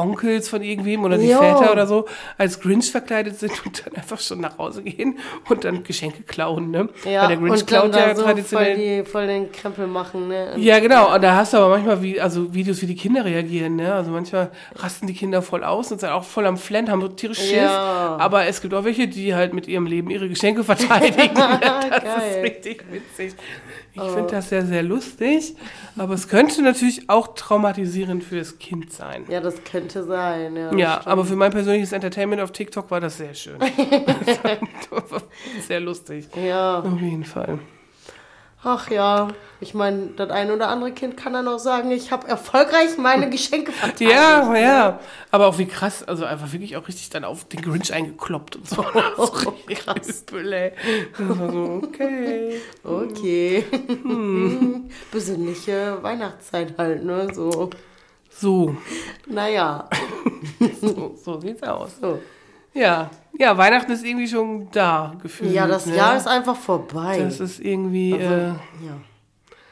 Onkels 0.00 0.48
von 0.48 0.62
irgendwem 0.62 1.04
oder 1.04 1.18
die 1.18 1.28
Jo. 1.28 1.38
Väter 1.38 1.70
oder 1.72 1.86
so 1.86 2.06
als 2.38 2.60
Grinch 2.60 2.90
verkleidet 2.90 3.38
sind 3.38 3.52
und 3.64 3.86
dann 3.86 3.94
einfach 3.94 4.18
schon 4.20 4.40
nach 4.40 4.58
Hause 4.58 4.82
gehen 4.82 5.18
und 5.48 5.64
dann 5.64 5.84
Geschenke 5.84 6.22
klauen. 6.22 6.70
Ne? 6.70 6.88
Ja, 7.04 7.22
Weil 7.22 7.28
der 7.28 7.36
Grinch 7.36 7.50
und 7.52 7.60
dann 7.60 7.66
klaut 7.90 7.94
ja 7.94 8.14
so 8.16 8.22
traditionell. 8.22 8.74
voll, 8.76 8.84
die, 8.84 9.04
voll 9.10 9.26
den 9.26 9.52
Krempel 9.52 9.86
machen, 9.86 10.28
ne? 10.28 10.52
Und 10.54 10.62
Ja, 10.62 10.78
genau. 10.78 11.14
Und 11.14 11.22
da 11.22 11.36
hast 11.36 11.52
du 11.52 11.58
aber 11.58 11.68
manchmal 11.70 12.02
wie, 12.02 12.20
also 12.20 12.52
Videos, 12.54 12.80
wie 12.82 12.86
die 12.86 12.96
Kinder 12.96 13.24
reagieren. 13.24 13.76
Ne? 13.76 13.92
Also 13.92 14.10
manchmal 14.10 14.50
rasten 14.76 15.06
die 15.06 15.14
Kinder 15.14 15.42
voll 15.42 15.64
aus 15.64 15.90
und 15.92 16.00
sind 16.00 16.10
auch 16.10 16.24
voll 16.24 16.46
am 16.46 16.56
Flenn, 16.56 16.90
haben 16.90 17.00
so 17.00 17.08
tierisch 17.08 17.38
Schiss. 17.38 17.52
Ja. 17.52 18.16
Aber 18.18 18.46
es 18.46 18.60
gibt 18.60 18.74
auch 18.74 18.84
welche, 18.84 19.08
die 19.08 19.34
halt 19.34 19.54
mit 19.54 19.66
ihrem 19.68 19.86
Leben 19.86 20.10
ihre 20.10 20.28
Geschenke 20.28 20.64
verteidigen. 20.70 21.34
das 21.34 21.60
Geil. 21.60 22.02
Oh. 22.04 22.36
ist 22.36 22.42
richtig 22.42 22.84
witzig. 22.90 23.34
Ich 23.92 24.02
finde 24.02 24.30
das 24.30 24.48
sehr, 24.48 24.64
sehr 24.64 24.84
lustig. 24.84 25.56
Aber 25.96 26.14
es 26.14 26.28
könnte 26.28 26.62
natürlich 26.62 27.10
auch 27.10 27.34
traumatisierend 27.34 28.22
für 28.22 28.38
das 28.38 28.58
Kind 28.58 28.92
sein. 28.92 29.24
Ja, 29.28 29.40
das 29.40 29.64
könnte 29.64 29.89
sein, 29.90 30.56
ja. 30.56 30.72
Ja, 30.74 30.92
stimmt. 30.92 31.06
aber 31.08 31.24
für 31.24 31.36
mein 31.36 31.50
persönliches 31.50 31.92
Entertainment 31.92 32.40
auf 32.40 32.52
TikTok 32.52 32.90
war 32.90 33.00
das 33.00 33.16
sehr 33.16 33.34
schön. 33.34 33.58
sehr 35.66 35.80
lustig. 35.80 36.28
Ja, 36.36 36.80
Auf 36.80 37.00
jeden 37.00 37.24
Fall. 37.24 37.58
Ach 38.62 38.90
ja, 38.90 39.28
ich 39.60 39.72
meine, 39.72 40.08
das 40.16 40.28
ein 40.28 40.50
oder 40.50 40.68
andere 40.68 40.92
Kind 40.92 41.16
kann 41.16 41.32
dann 41.32 41.48
auch 41.48 41.58
sagen, 41.58 41.90
ich 41.92 42.12
habe 42.12 42.28
erfolgreich 42.28 42.98
meine 42.98 43.30
Geschenke 43.30 43.72
verteilt. 43.72 44.10
Ja, 44.10 44.54
ja. 44.54 45.00
Aber 45.30 45.46
auch 45.46 45.56
wie 45.56 45.64
krass, 45.64 46.06
also 46.06 46.26
einfach 46.26 46.52
wirklich 46.52 46.76
auch 46.76 46.86
richtig 46.86 47.08
dann 47.08 47.24
auf 47.24 47.44
den 47.44 47.62
Grinch 47.62 47.94
eingekloppt 47.94 48.56
und 48.56 48.68
so. 48.68 48.84
Oh, 49.16 49.28
krass. 49.28 50.24
Übel. 50.30 50.72
Das 51.16 51.38
war 51.38 51.50
so, 51.50 51.80
okay. 51.84 52.60
Okay. 52.84 53.64
Hm. 53.86 54.90
Besinnliche 55.12 55.98
Weihnachtszeit 56.02 56.74
halt, 56.76 57.04
ne? 57.04 57.32
So. 57.32 57.70
So, 58.40 58.74
Naja. 59.26 59.88
so, 60.80 61.14
so 61.22 61.40
sieht's 61.40 61.62
aus. 61.62 61.90
So. 62.00 62.18
Ja, 62.72 63.10
ja, 63.38 63.56
Weihnachten 63.58 63.90
ist 63.92 64.04
irgendwie 64.04 64.28
schon 64.28 64.70
da 64.70 65.14
gefühlt. 65.22 65.52
Ja, 65.52 65.66
das 65.66 65.86
ne? 65.86 65.96
Jahr 65.96 66.16
ist 66.16 66.26
einfach 66.28 66.56
vorbei. 66.56 67.18
Das 67.20 67.40
ist 67.40 67.60
irgendwie, 67.60 68.14
Also, 68.14 68.24
äh, 68.24 68.46
ja. 68.48 68.96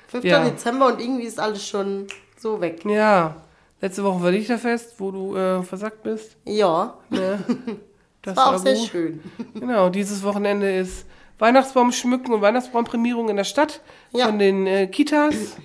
5. 0.08 0.24
ja. 0.24 0.44
Dezember 0.44 0.86
und 0.88 1.00
irgendwie 1.00 1.24
ist 1.24 1.38
alles 1.38 1.66
schon 1.66 2.06
so 2.36 2.60
weg. 2.60 2.84
ja. 2.84 3.36
Letzte 3.80 4.02
Woche 4.02 4.20
war 4.24 4.30
Lichterfest, 4.32 4.98
wo 4.98 5.12
du 5.12 5.36
äh, 5.36 5.62
versackt 5.62 6.02
bist. 6.02 6.36
Ja, 6.44 6.94
Ne? 7.10 7.38
Das 8.22 8.36
war 8.36 8.54
auch 8.56 8.58
sehr 8.58 8.74
gut. 8.74 8.88
schön. 8.88 9.22
Genau, 9.54 9.88
dieses 9.88 10.24
Wochenende 10.24 10.70
ist 10.76 11.06
Weihnachtsbaum 11.38 11.92
schmücken 11.92 12.32
und 12.32 12.40
Weihnachtsbaumprämierung 12.42 13.28
in 13.28 13.36
der 13.36 13.44
Stadt 13.44 13.80
Ja. 14.10 14.26
von 14.26 14.40
den 14.40 14.66
äh, 14.66 14.88
Kitas. 14.88 15.56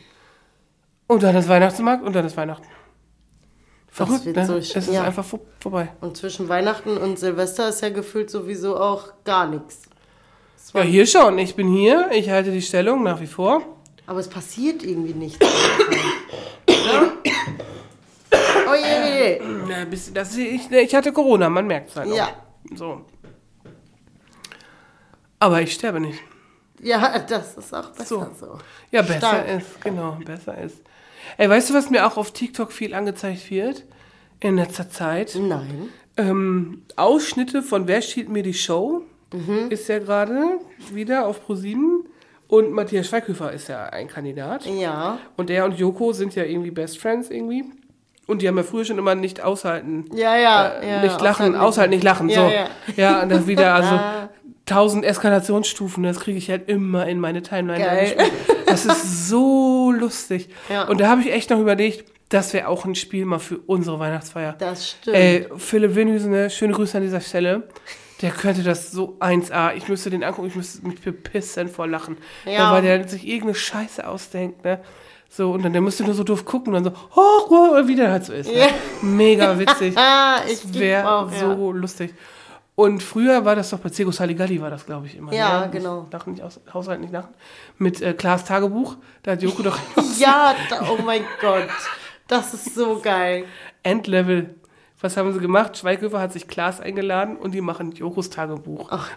Und 1.08 1.24
dann 1.24 1.36
ist 1.36 1.50
Weihnachtsmarkt 1.50 2.04
und 2.04 2.14
dann 2.16 2.24
ist 2.26 2.38
Weihnachten. 2.38 2.68
Verrückt, 3.94 4.26
ne? 4.26 4.46
so 4.48 4.56
es 4.56 4.76
ist 4.76 4.92
ja. 4.92 5.04
einfach 5.04 5.24
vor, 5.24 5.40
vorbei. 5.60 5.88
Und 6.02 6.18
zwischen 6.18 6.50
Weihnachten 6.50 6.98
und 6.98 7.20
Silvester 7.20 7.70
ist 7.70 7.82
ja 7.84 7.90
gefühlt 7.90 8.32
sowieso 8.32 8.76
auch 8.76 9.14
gar 9.24 9.48
nichts. 9.48 9.84
Ja, 10.74 10.82
hier 10.82 11.06
schon. 11.06 11.38
Ich 11.38 11.56
bin 11.56 11.68
hier, 11.68 12.10
ich 12.12 12.28
halte 12.32 12.52
die 12.52 12.64
Stellung 12.64 13.04
nach 13.04 13.22
wie 13.22 13.28
vor. 13.28 13.62
Aber 14.08 14.20
es 14.20 14.28
passiert 14.28 14.84
irgendwie 14.84 15.14
nichts. 15.14 15.46
Oh 18.66 18.76
je, 18.76 19.20
je. 19.20 19.42
Na, 19.68 19.86
bisschen, 19.86 20.16
das, 20.16 20.36
ich, 20.36 20.68
ne, 20.72 20.82
ich 20.82 20.96
hatte 20.96 21.12
Corona, 21.12 21.48
man 21.48 21.68
merkt 21.68 21.90
es 21.90 21.96
halt 21.96 22.12
auch. 22.12 22.16
Ja. 22.16 22.30
So. 22.74 23.06
Aber 25.38 25.62
ich 25.62 25.74
sterbe 25.74 26.00
nicht. 26.00 26.20
Ja, 26.82 27.20
das 27.20 27.56
ist 27.56 27.72
auch 27.76 27.92
besser 27.92 28.32
so. 28.40 28.46
So. 28.48 28.58
Ja, 28.90 29.04
besser 29.04 29.20
Stark. 29.20 29.48
ist, 29.50 29.82
genau, 29.82 30.18
besser 30.26 30.58
ist. 30.58 30.78
Ey, 31.38 31.50
weißt 31.50 31.70
du, 31.70 31.74
was 31.74 31.90
mir 31.90 32.06
auch 32.08 32.18
auf 32.18 32.32
TikTok 32.32 32.72
viel 32.72 32.94
angezeigt 32.94 33.50
wird? 33.52 33.86
In 34.40 34.56
letzter 34.58 34.90
Zeit? 34.90 35.38
Nein. 35.40 35.90
Ähm, 36.18 36.84
Ausschnitte 36.96 37.62
von 37.64 37.88
Wer 37.88 38.02
stiehlt 38.02 38.30
mir 38.30 38.44
die 38.44 38.54
Show? 38.54 39.04
Mhm. 39.34 39.68
Ist 39.70 39.88
ja 39.90 40.00
gerade 40.00 40.60
wieder 40.92 41.26
auf 41.26 41.46
ProSieben. 41.46 42.06
Und 42.48 42.72
Matthias 42.72 43.08
Schweighöfer 43.08 43.52
ist 43.52 43.68
ja 43.70 43.86
ein 43.86 44.08
Kandidat. 44.08 44.66
Ja. 44.66 45.18
Und 45.38 45.50
er 45.50 45.66
und 45.66 45.80
Joko 45.80 46.14
sind 46.14 46.36
ja 46.36 46.44
irgendwie 46.44 46.70
Best 46.72 47.00
Friends 47.00 47.32
irgendwie. 47.32 47.64
Und 48.28 48.42
die 48.42 48.48
haben 48.48 48.58
ja 48.58 48.64
früher 48.64 48.86
schon 48.86 48.98
immer 49.00 49.16
nicht 49.16 49.42
aushalten. 49.42 50.06
Ja, 50.14 50.36
ja. 50.38 50.68
äh, 50.68 50.90
ja 50.90 51.02
nicht 51.02 51.20
lachen, 51.20 51.56
aushalten. 51.56 51.56
aushalten, 51.56 51.90
nicht 51.92 52.04
lachen. 52.04 52.30
Ja, 52.30 52.36
so. 52.36 52.54
ja. 52.54 52.68
ja, 52.96 53.24
und 53.24 53.30
das 53.30 53.48
wieder, 53.48 53.74
also 53.76 53.96
Ah. 53.96 54.30
tausend 54.66 55.04
Eskalationsstufen, 55.04 56.04
das 56.04 56.20
kriege 56.20 56.38
ich 56.38 56.50
halt 56.50 56.70
immer 56.70 57.08
in 57.08 57.20
meine 57.20 57.42
Timeline. 57.42 57.84
Geil. 57.84 58.16
Das 58.74 58.86
ist 58.86 59.30
so 59.30 59.92
lustig. 59.92 60.50
Ja. 60.70 60.88
Und 60.88 61.00
da 61.00 61.08
habe 61.08 61.22
ich 61.22 61.32
echt 61.32 61.50
noch 61.50 61.60
überlegt, 61.60 62.12
das 62.30 62.54
wäre 62.54 62.68
auch 62.68 62.86
ein 62.86 62.96
Spiel 62.96 63.26
mal 63.26 63.40
für 63.40 63.60
unsere 63.68 64.00
Weihnachtsfeier. 64.00 64.56
Das 64.58 64.90
stimmt. 64.90 65.16
Ey, 65.16 65.48
Philipp 65.58 65.96
Winhüsen, 65.96 66.32
ne? 66.32 66.50
schöne 66.50 66.74
Grüße 66.74 66.98
an 66.98 67.04
dieser 67.04 67.22
Stelle. 67.22 67.68
Der 68.22 68.32
könnte 68.32 68.64
das 68.64 68.92
so 68.92 69.18
1A. 69.20 69.76
Ich 69.76 69.88
müsste 69.88 70.10
den 70.10 70.24
angucken, 70.24 70.48
ich 70.48 70.56
müsste 70.56 70.88
mich 70.88 71.02
bepissen 71.02 71.68
vor 71.68 71.88
Lachen. 71.88 72.18
Ja. 72.46 72.52
Ja. 72.52 72.72
Weil 72.72 72.82
der 72.82 73.08
sich 73.08 73.28
irgendeine 73.28 73.56
Scheiße 73.56 74.08
ausdenkt, 74.08 74.64
ne? 74.64 74.80
So, 75.30 75.52
und 75.52 75.64
dann 75.64 75.74
der 75.74 75.82
müsste 75.82 76.04
nur 76.04 76.14
so 76.14 76.24
doof 76.24 76.46
gucken 76.46 76.76
und 76.76 76.84
dann 76.84 76.94
so, 76.94 77.16
hoch, 77.16 77.88
wie 77.88 77.96
der 77.96 78.12
halt 78.12 78.24
so 78.24 78.34
ist. 78.34 78.52
Ne? 78.52 78.60
Ja. 78.60 78.68
Mega 79.02 79.58
witzig. 79.58 79.96
ich 80.48 80.62
Das 80.62 80.80
wäre 80.80 81.12
auch, 81.12 81.32
so 81.32 81.72
lustig. 81.72 82.14
Und 82.76 83.04
früher 83.04 83.46
war 83.46 83.56
das 83.56 83.70
doch 83.70 83.80
bei 83.80 83.90
Circo 83.90 84.12
Saligalli, 84.12 84.60
war 84.60 84.72
das, 84.72 84.86
glaube 84.86 85.06
ich, 85.06 85.16
immer. 85.16 85.32
Ja, 85.32 85.66
ne? 85.66 85.72
genau. 85.72 86.08
Lachen, 86.12 86.34
nicht 86.34 86.44
aus, 86.44 86.60
Haushalt, 86.74 87.02
nicht 87.02 87.14
lachen. 87.14 87.34
Mit 87.78 88.02
äh, 88.02 88.14
Klaas 88.14 88.46
Tagebuch, 88.46 88.98
da 89.22 89.32
hat 89.32 89.44
Joko 89.44 89.62
doch 89.62 89.80
Ja, 90.18 90.56
da, 90.70 90.90
oh 90.90 91.00
mein 91.04 91.22
Gott. 91.40 91.68
Das 92.28 92.54
ist 92.54 92.74
so 92.74 93.00
geil. 93.00 93.46
Endlevel. 93.84 94.56
Was 95.02 95.18
haben 95.18 95.32
sie 95.34 95.40
gemacht? 95.40 95.78
Schweighöfer 95.78 96.20
hat 96.20 96.34
sich 96.34 96.48
Klaas 96.48 96.80
eingeladen 96.80 97.38
und 97.38 97.52
die 97.52 97.62
machen 97.62 97.92
Jokos 97.92 98.30
Tagebuch. 98.32 98.88
Ach, 98.90 99.12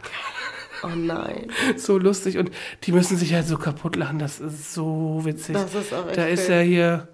oh 0.82 0.88
nein. 0.88 1.50
So 1.76 1.96
lustig. 1.96 2.36
Und 2.36 2.50
die 2.82 2.92
müssen 2.92 3.16
sich 3.16 3.32
halt 3.32 3.46
so 3.46 3.56
kaputt 3.56 3.96
lachen. 3.96 4.18
Das 4.18 4.40
ist 4.40 4.75
so 4.75 5.20
witzig. 5.22 5.54
Das 5.54 5.75
ist 5.75 5.94
auch 5.94 6.08
echt 6.08 6.18
Da 6.18 6.26
ist 6.26 6.48
ja 6.48 6.58
hier 6.58 7.08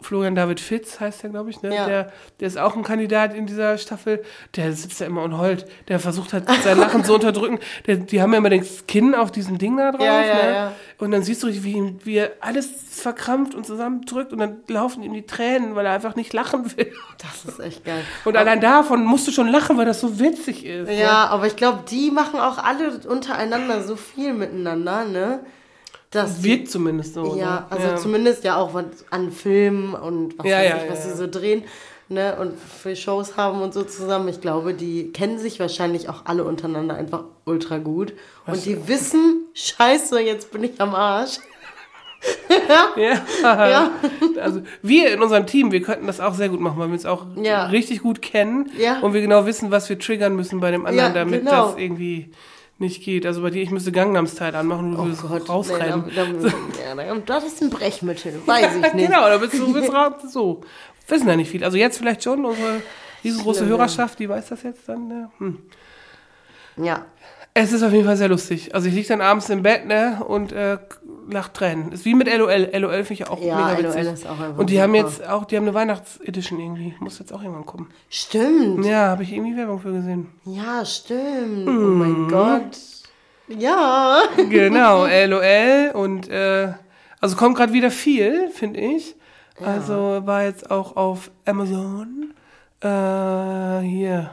Florian 0.00 0.34
David 0.34 0.58
Fitz, 0.60 0.98
heißt 0.98 1.22
der, 1.22 1.30
glaube 1.30 1.50
ich, 1.50 1.62
ne? 1.62 1.74
Ja. 1.74 1.86
Der, 1.86 2.12
der 2.40 2.48
ist 2.48 2.58
auch 2.58 2.76
ein 2.76 2.82
Kandidat 2.82 3.32
in 3.32 3.46
dieser 3.46 3.78
Staffel. 3.78 4.22
Der 4.56 4.72
sitzt 4.72 5.00
da 5.00 5.06
immer 5.06 5.22
und 5.22 5.38
heult. 5.38 5.66
Der 5.86 6.00
versucht 6.00 6.32
halt 6.32 6.48
sein 6.62 6.78
Lachen 6.78 7.04
zu 7.04 7.14
unterdrücken. 7.14 7.58
Der, 7.86 7.96
die 7.96 8.20
haben 8.20 8.32
ja 8.32 8.38
immer 8.38 8.50
den 8.50 8.64
Skin 8.64 9.14
auf 9.14 9.30
diesem 9.30 9.56
Ding 9.58 9.76
da 9.76 9.92
drauf. 9.92 10.02
Ja, 10.04 10.20
ja, 10.20 10.34
ne? 10.34 10.52
ja. 10.52 10.72
Und 10.98 11.12
dann 11.12 11.22
siehst 11.22 11.42
du, 11.44 11.48
wie, 11.48 11.94
wie 12.04 12.16
er 12.16 12.32
alles 12.40 12.68
verkrampft 12.90 13.54
und 13.54 13.64
zusammendrückt 13.64 14.32
und 14.32 14.40
dann 14.40 14.56
laufen 14.66 15.02
ihm 15.02 15.14
die 15.14 15.26
Tränen, 15.26 15.76
weil 15.76 15.86
er 15.86 15.92
einfach 15.92 16.16
nicht 16.16 16.32
lachen 16.32 16.76
will. 16.76 16.92
Das 17.18 17.44
ist 17.44 17.60
echt 17.60 17.84
geil. 17.84 18.02
Und 18.24 18.36
allein 18.36 18.60
davon 18.60 19.04
musst 19.04 19.28
du 19.28 19.32
schon 19.32 19.48
lachen, 19.48 19.76
weil 19.76 19.86
das 19.86 20.00
so 20.00 20.18
witzig 20.18 20.64
ist. 20.66 20.88
ne? 20.88 21.00
Ja, 21.00 21.26
aber 21.28 21.46
ich 21.46 21.56
glaube, 21.56 21.84
die 21.88 22.10
machen 22.10 22.40
auch 22.40 22.58
alle 22.58 22.98
untereinander 23.08 23.82
so 23.82 23.96
viel 23.96 24.32
miteinander, 24.34 25.04
ne? 25.04 25.40
Das 26.10 26.42
Wirkt 26.42 26.70
zumindest 26.70 27.14
so. 27.14 27.36
Ja, 27.36 27.60
ne? 27.60 27.66
also 27.70 27.96
zumindest 28.02 28.42
ja 28.44 28.56
auch 28.56 28.72
was 28.74 28.84
an 29.10 29.30
Filmen 29.30 29.94
und 29.94 30.38
was 30.38 30.46
Ja, 30.46 30.58
weiß 30.58 30.68
ja, 30.70 30.76
ich, 30.84 30.90
was 30.90 30.98
ja, 31.00 31.04
sie 31.04 31.10
ja. 31.10 31.16
so 31.16 31.26
drehen, 31.26 31.64
ne? 32.08 32.36
Und 32.40 32.54
für 32.58 32.96
Shows 32.96 33.36
haben 33.36 33.60
und 33.60 33.74
so 33.74 33.82
zusammen. 33.82 34.28
Ich 34.28 34.40
glaube, 34.40 34.72
die 34.72 35.12
kennen 35.12 35.38
sich 35.38 35.60
wahrscheinlich 35.60 36.08
auch 36.08 36.22
alle 36.24 36.44
untereinander 36.44 36.94
einfach 36.94 37.24
ultra 37.44 37.76
gut. 37.78 38.14
Und 38.46 38.64
die 38.64 38.88
wissen, 38.88 39.44
scheiße, 39.52 40.20
jetzt 40.20 40.50
bin 40.50 40.64
ich 40.64 40.80
am 40.80 40.94
Arsch. 40.94 41.38
Ja. 42.96 43.18
Ja. 43.68 43.90
Also 44.42 44.62
wir 44.82 45.12
in 45.12 45.22
unserem 45.22 45.46
Team, 45.46 45.70
wir 45.70 45.82
könnten 45.82 46.06
das 46.08 46.18
auch 46.20 46.34
sehr 46.34 46.48
gut 46.48 46.58
machen, 46.60 46.76
weil 46.78 46.88
wir 46.88 46.94
uns 46.94 47.06
auch 47.06 47.26
Ja. 47.36 47.66
richtig 47.66 48.00
gut 48.02 48.22
kennen 48.22 48.72
Ja. 48.76 48.98
und 49.00 49.12
wir 49.14 49.20
genau 49.20 49.46
wissen, 49.46 49.70
was 49.70 49.88
wir 49.88 49.98
triggern 50.00 50.34
müssen 50.34 50.58
bei 50.58 50.70
dem 50.72 50.84
anderen, 50.84 51.14
Ja, 51.14 51.14
damit 51.24 51.40
genau. 51.44 51.68
das 51.68 51.76
irgendwie 51.78 52.30
nicht 52.78 53.02
geht. 53.02 53.26
Also 53.26 53.42
bei 53.42 53.50
dir, 53.50 53.62
ich 53.62 53.70
müsste 53.70 53.92
Gangnam 53.92 54.26
Style 54.26 54.56
anmachen 54.56 54.96
und 54.96 55.20
du 55.20 55.26
rausrennen. 55.26 56.04
Oh 56.04 56.08
Nee, 56.08 56.14
da, 56.14 56.94
da, 56.94 57.02
ja, 57.04 57.14
das 57.26 57.44
ist 57.44 57.62
ein 57.62 57.70
Brechmittel, 57.70 58.40
weiß 58.46 58.76
ich 58.76 58.94
nicht. 58.94 59.06
genau, 59.06 59.28
da 59.28 59.38
bist 59.38 59.54
du 59.54 59.72
bist 59.72 59.92
raus, 59.92 60.12
so. 60.32 60.62
Wissen 61.08 61.28
ja 61.28 61.36
nicht 61.36 61.50
viel. 61.50 61.64
Also 61.64 61.76
jetzt 61.76 61.98
vielleicht 61.98 62.22
schon, 62.22 62.44
unsere 62.44 62.82
riesengroße 63.24 63.60
Schlimm, 63.60 63.70
ja. 63.70 63.76
Hörerschaft, 63.76 64.18
die 64.18 64.28
weiß 64.28 64.48
das 64.48 64.62
jetzt 64.62 64.88
dann. 64.88 65.08
Ne? 65.08 65.30
Hm. 65.38 65.58
Ja, 66.76 67.06
Es 67.54 67.72
ist 67.72 67.82
auf 67.82 67.92
jeden 67.92 68.04
Fall 68.04 68.16
sehr 68.16 68.28
lustig. 68.28 68.74
Also 68.74 68.88
ich 68.88 68.94
liege 68.94 69.08
dann 69.08 69.20
abends 69.20 69.48
im 69.48 69.62
Bett 69.62 69.86
ne, 69.86 70.22
und 70.26 70.52
äh, 70.52 70.78
lach 71.30 71.48
Tränen. 71.48 71.92
Ist 71.92 72.04
wie 72.04 72.14
mit 72.14 72.26
LOL. 72.26 72.68
LOL 72.72 73.04
finde 73.04 73.12
ich 73.12 73.28
auch 73.28 73.40
Ja, 73.40 73.56
mega 73.66 73.80
LOL 73.88 73.94
witzig. 73.96 74.12
ist 74.12 74.26
auch 74.26 74.38
einfach 74.40 74.58
und 74.58 74.70
die 74.70 74.80
haben 74.80 74.94
super. 74.94 75.06
jetzt 75.08 75.28
auch, 75.28 75.44
die 75.44 75.56
haben 75.56 75.64
eine 75.64 75.74
Weihnachtsedition 75.74 76.58
irgendwie. 76.60 76.94
Muss 77.00 77.18
jetzt 77.18 77.32
auch 77.32 77.42
irgendwann 77.42 77.66
kommen. 77.66 77.90
stimmt. 78.08 78.84
Ja, 78.84 79.08
habe 79.08 79.22
ich 79.22 79.32
irgendwie 79.32 79.56
Werbung 79.56 79.80
für 79.80 79.92
gesehen. 79.92 80.28
Ja, 80.44 80.84
stimmt. 80.84 81.66
Oh 81.68 81.70
Mhm. 81.70 81.98
mein 81.98 82.28
Gott. 82.28 82.78
Ja. 83.48 84.22
Genau, 84.50 85.06
LOL 85.06 85.90
und 85.94 86.28
äh, 86.28 86.72
also 87.20 87.36
kommt 87.36 87.56
gerade 87.56 87.72
wieder 87.72 87.90
viel, 87.90 88.48
finde 88.50 88.80
ich. 88.80 89.14
Also 89.64 90.22
war 90.24 90.44
jetzt 90.44 90.70
auch 90.70 90.94
auf 90.96 91.30
Amazon 91.44 92.32
äh, 92.80 93.80
hier 93.80 94.30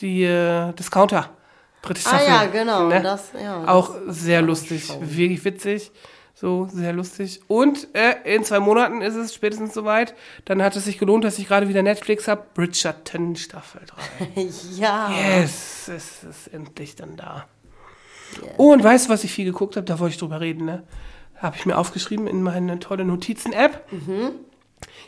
die 0.00 0.22
äh, 0.24 0.72
Discounter. 0.72 1.30
Dritte 1.82 2.00
Ah 2.06 2.18
Staffel. 2.18 2.26
ja, 2.28 2.44
genau. 2.46 2.88
Ne? 2.88 3.00
Das, 3.02 3.32
ja, 3.40 3.64
Auch 3.66 3.94
das- 4.06 4.16
sehr 4.16 4.42
lustig, 4.42 4.86
schauen. 4.86 5.16
wirklich 5.16 5.44
witzig. 5.44 5.90
So, 6.34 6.68
sehr 6.70 6.92
lustig. 6.92 7.40
Und 7.48 7.88
äh, 7.96 8.14
in 8.36 8.44
zwei 8.44 8.60
Monaten 8.60 9.00
ist 9.02 9.16
es 9.16 9.34
spätestens 9.34 9.74
soweit. 9.74 10.14
Dann 10.44 10.62
hat 10.62 10.76
es 10.76 10.84
sich 10.84 10.96
gelohnt, 10.98 11.24
dass 11.24 11.38
ich 11.40 11.48
gerade 11.48 11.68
wieder 11.68 11.82
Netflix 11.82 12.28
habe. 12.28 12.44
Bridgerton 12.54 13.34
Staffel 13.34 13.80
3. 14.34 14.42
ja. 14.76 15.10
Yes, 15.10 15.88
es 15.88 16.22
ist 16.22 16.46
endlich 16.54 16.94
dann 16.94 17.16
da. 17.16 17.46
Oh, 18.56 18.72
und 18.72 18.84
weißt 18.84 19.06
du, 19.06 19.10
was 19.12 19.24
ich 19.24 19.32
viel 19.32 19.46
geguckt 19.46 19.74
habe? 19.76 19.84
Da 19.86 19.98
wollte 19.98 20.12
ich 20.14 20.18
drüber 20.20 20.40
reden, 20.40 20.64
ne? 20.64 20.84
Habe 21.36 21.56
ich 21.56 21.66
mir 21.66 21.76
aufgeschrieben 21.76 22.26
in 22.28 22.42
meine 22.42 22.78
tolle 22.78 23.04
Notizen-App. 23.04 23.84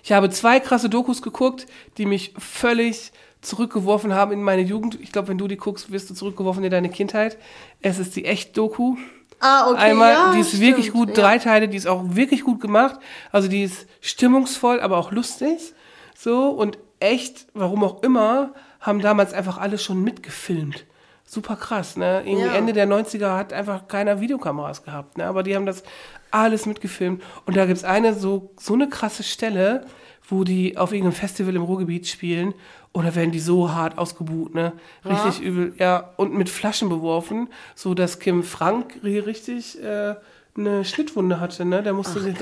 Ich 0.03 0.11
habe 0.13 0.31
zwei 0.31 0.59
krasse 0.59 0.89
Dokus 0.89 1.23
geguckt, 1.23 1.67
die 1.97 2.07
mich 2.07 2.35
völlig 2.39 3.13
zurückgeworfen 3.41 4.15
haben 4.15 4.33
in 4.33 4.43
meine 4.43 4.63
Jugend. 4.63 4.99
Ich 5.01 5.13
glaube, 5.13 5.29
wenn 5.29 5.39
du 5.39 5.49
die 5.49 5.57
guckst, 5.57 5.91
wirst 5.93 6.11
du 6.11 6.15
zurückgeworfen 6.15 6.63
in 6.65 6.71
deine 6.71 6.91
Kindheit. 6.91 7.39
Es 7.81 7.99
ist 7.99 8.17
die 8.17 8.25
Echt-Doku. 8.25 8.97
Ah, 9.41 9.71
okay. 9.71 9.79
Einmal, 9.79 10.13
ja, 10.13 10.33
die 10.33 10.41
ist 10.41 10.49
stimmt, 10.49 10.63
wirklich 10.63 10.93
gut, 10.93 11.09
ja. 11.09 11.15
drei 11.15 11.39
Teile, 11.39 11.69
die 11.69 11.77
ist 11.77 11.87
auch 11.87 12.03
wirklich 12.11 12.45
gut 12.45 12.61
gemacht. 12.61 13.01
Also 13.33 13.49
die 13.49 13.63
ist 13.63 13.87
stimmungsvoll, 14.01 14.81
aber 14.81 14.99
auch 14.99 15.13
lustig. 15.13 15.73
So, 16.15 16.51
und 16.51 16.79
echt, 16.99 17.47
warum 17.55 17.83
auch 17.83 18.03
immer, 18.03 18.53
haben 18.81 19.01
damals 19.01 19.33
einfach 19.33 19.57
alle 19.57 19.79
schon 19.79 20.03
mitgefilmt. 20.03 20.85
Super 21.31 21.55
krass, 21.55 21.97
ne? 21.97 22.23
Irgendwie 22.27 22.47
Ja. 22.47 22.55
Ende 22.55 22.73
der 22.73 22.89
90er 22.89 23.37
hat 23.37 23.53
einfach 23.53 23.87
keiner 23.87 24.21
Videokameras 24.21 24.83
gehabt, 24.83 25.17
ne? 25.17 25.27
Aber 25.27 25.45
die 25.45 25.55
haben 25.55 25.65
das 25.65 25.85
alles 26.33 26.67
mitgefilmt. 26.67 27.23
Und 27.47 27.57
da 27.57 27.67
gibt's 27.67 27.85
eine 27.85 28.15
so, 28.15 28.51
so 28.59 28.75
eine 28.75 28.89
krasse 28.89 29.23
Stelle, 29.23 29.87
wo 30.29 30.43
die 30.43 30.77
auf 30.77 30.93
irgendeinem 30.93 31.15
Festival 31.15 31.55
im 31.55 31.63
Ruhrgebiet 31.63 32.09
spielen 32.09 32.55
und 32.93 33.05
da 33.05 33.15
werden 33.15 33.31
die 33.31 33.39
so 33.41 33.71
hart 33.73 33.97
ausgebuht, 33.97 34.55
ne? 34.55 34.73
Richtig 35.05 35.41
übel, 35.41 35.73
ja. 35.79 36.13
Und 36.17 36.35
mit 36.35 36.49
Flaschen 36.49 36.89
beworfen, 36.89 37.49
so 37.77 37.95
dass 37.95 38.19
Kim 38.19 38.43
Frank 38.43 38.99
hier 39.03 39.27
richtig 39.27 39.81
äh, 39.81 40.17
eine 40.57 40.85
Schnittwunde 40.85 41.41
hatte, 41.41 41.65
ne? 41.65 41.83
Der 41.83 41.93
musste 41.93 42.21
genäht 42.21 42.41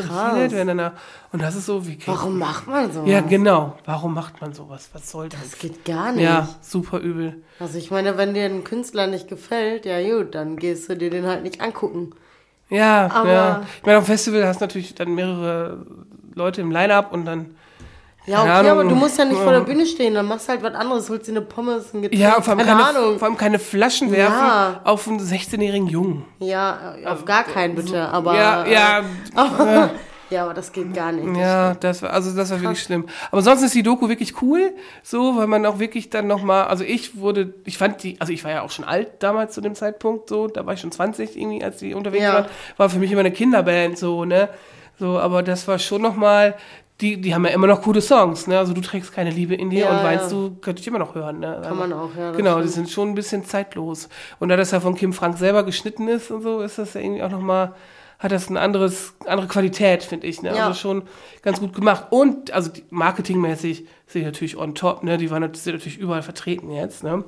werden 0.52 0.68
danach. 0.68 0.92
Und 1.32 1.42
das 1.42 1.54
ist 1.56 1.66
so 1.66 1.86
wie 1.86 1.98
Warum 2.06 2.38
macht 2.38 2.66
man 2.66 2.90
so? 2.90 3.04
Ja, 3.04 3.20
genau. 3.20 3.76
Warum 3.84 4.14
macht 4.14 4.40
man 4.40 4.52
sowas? 4.54 4.88
Was 4.92 5.10
soll 5.10 5.28
das? 5.28 5.40
Das 5.40 5.58
geht 5.58 5.84
gar 5.84 6.12
nicht. 6.12 6.22
Ja, 6.24 6.48
super 6.60 6.98
übel. 7.00 7.42
Also 7.60 7.78
ich 7.78 7.90
meine, 7.90 8.16
wenn 8.16 8.34
dir 8.34 8.44
ein 8.46 8.64
Künstler 8.64 9.06
nicht 9.06 9.28
gefällt, 9.28 9.84
ja 9.84 10.00
gut, 10.02 10.34
dann 10.34 10.56
gehst 10.56 10.88
du 10.88 10.96
dir 10.96 11.10
den 11.10 11.26
halt 11.26 11.42
nicht 11.42 11.60
angucken. 11.60 12.12
Ja, 12.70 13.10
Aber- 13.12 13.32
ja. 13.32 13.62
Ich 13.78 13.86
meine, 13.86 13.98
auf 13.98 14.04
dem 14.04 14.12
Festival 14.12 14.46
hast 14.46 14.60
du 14.60 14.64
natürlich 14.64 14.94
dann 14.94 15.14
mehrere 15.14 15.86
Leute 16.34 16.60
im 16.60 16.70
Line-Up 16.70 17.12
und 17.12 17.24
dann. 17.24 17.56
Ja, 18.28 18.42
okay, 18.42 18.50
Ahnung. 18.50 18.70
aber 18.70 18.84
du 18.84 18.94
musst 18.94 19.18
ja 19.18 19.24
nicht 19.24 19.40
vor 19.40 19.52
der. 19.52 19.60
Bühne 19.60 19.86
stehen, 19.86 20.14
dann 20.14 20.26
machst 20.26 20.46
du 20.48 20.52
halt 20.52 20.62
was 20.62 20.74
anderes, 20.74 21.08
holst 21.10 21.26
dir 21.26 21.32
eine 21.32 21.40
Pommes, 21.40 21.92
ein 21.94 22.02
Getränk, 22.02 22.20
Ja, 22.22 22.40
vor 22.40 22.56
allem, 22.56 22.66
keine, 22.66 22.82
keine, 22.82 23.18
vor 23.18 23.28
allem 23.28 23.36
keine 23.36 23.58
Flaschen 23.58 24.12
werfen 24.12 24.38
Ja. 24.38 24.80
auf 24.84 25.08
einen 25.08 25.18
16-jährigen 25.20 25.88
Jungen. 25.88 26.24
Ja, 26.38 26.94
auf 27.06 27.24
gar 27.24 27.44
keinen 27.44 27.74
bitte, 27.74 28.08
aber... 28.08 28.34
ja, 28.36 28.66
ja, 28.66 29.02
ja. 29.36 29.90
ja, 30.30 30.44
aber 30.44 30.52
das 30.54 30.72
geht 30.72 30.92
gar 30.94 31.10
nicht. 31.12 31.36
ja, 31.40 31.74
das 31.74 32.02
war, 32.02 32.12
also 32.12 32.34
das 32.36 32.50
war 32.50 32.60
wirklich 32.60 32.82
schlimm. 32.82 33.06
Aber 33.30 33.40
sonst 33.40 33.62
ist 33.62 33.74
die 33.74 33.82
Doku 33.82 34.08
wirklich 34.10 34.42
cool, 34.42 34.72
so, 35.02 35.36
weil 35.36 35.46
man 35.46 35.64
auch 35.64 35.78
wirklich 35.78 36.10
dann 36.10 36.26
nochmal, 36.26 36.64
also 36.64 36.84
ich 36.84 37.18
wurde, 37.18 37.54
ich 37.64 37.78
fand 37.78 38.02
die, 38.02 38.20
also 38.20 38.32
ich 38.32 38.44
war 38.44 38.50
ja 38.50 38.62
auch 38.62 38.70
schon 38.70 38.84
alt 38.84 39.08
damals 39.22 39.54
zu 39.54 39.60
dem 39.62 39.74
Zeitpunkt, 39.74 40.28
so, 40.28 40.46
da 40.48 40.66
war 40.66 40.74
ich 40.74 40.80
schon 40.80 40.92
20 40.92 41.34
irgendwie, 41.38 41.64
als 41.64 41.78
die 41.78 41.94
unterwegs 41.94 42.24
Ja. 42.24 42.34
waren, 42.34 42.46
war 42.76 42.90
für 42.90 42.98
mich 42.98 43.10
immer 43.10 43.20
eine 43.20 43.32
Kinderband, 43.32 43.96
so, 43.96 44.24
ne, 44.26 44.50
so, 44.98 45.18
aber 45.18 45.42
das 45.42 45.66
war 45.66 45.78
schon 45.78 46.02
nochmal, 46.02 46.54
die, 47.00 47.20
die 47.20 47.34
haben 47.34 47.44
ja 47.44 47.52
immer 47.52 47.66
noch 47.68 47.82
coole 47.82 48.00
Songs, 48.00 48.46
ne, 48.48 48.58
also 48.58 48.72
du 48.72 48.80
trägst 48.80 49.12
keine 49.12 49.30
Liebe 49.30 49.54
in 49.54 49.70
dir 49.70 49.84
Ja, 49.84 49.90
und 49.98 50.04
weinst 50.04 50.32
ja. 50.32 50.36
du, 50.36 50.56
könnte 50.60 50.80
ich 50.80 50.88
immer 50.88 50.98
noch 50.98 51.14
hören, 51.14 51.38
ne. 51.38 51.60
Kann 51.62 51.76
man 51.78 51.92
auch, 51.92 52.10
ja. 52.16 52.32
Genau, 52.32 52.56
die 52.56 52.62
stimmt. 52.68 52.74
sind 52.74 52.90
schon 52.90 53.08
ein 53.10 53.14
bisschen 53.14 53.44
zeitlos. 53.44 54.08
Und 54.40 54.48
da 54.48 54.56
das 54.56 54.72
ja 54.72 54.80
von 54.80 54.94
Kim 54.96 55.12
Frank 55.12 55.38
selber 55.38 55.62
geschnitten 55.62 56.08
ist 56.08 56.30
und 56.30 56.42
so, 56.42 56.60
ist 56.60 56.78
das 56.78 56.94
ja 56.94 57.00
irgendwie 57.00 57.22
auch 57.22 57.30
nochmal, 57.30 57.74
hat 58.18 58.32
das 58.32 58.50
ein 58.50 58.56
anderes, 58.56 59.14
andere 59.26 59.46
Qualität, 59.46 60.02
finde 60.02 60.26
ich. 60.26 60.42
Ne? 60.42 60.48
Ja. 60.56 60.66
Also 60.66 60.80
schon 60.80 61.02
ganz 61.42 61.60
gut 61.60 61.72
gemacht. 61.72 62.06
Und, 62.10 62.50
also 62.50 62.68
die- 62.68 62.82
marketingmäßig 62.90 63.86
sind 64.08 64.22
die 64.22 64.26
natürlich 64.26 64.56
on 64.56 64.74
top, 64.74 65.04
ne? 65.04 65.18
Die 65.18 65.30
waren 65.30 65.42
sind 65.54 65.74
natürlich 65.74 65.98
überall 65.98 66.22
vertreten 66.22 66.70
jetzt, 66.72 67.04
ne? 67.04 67.22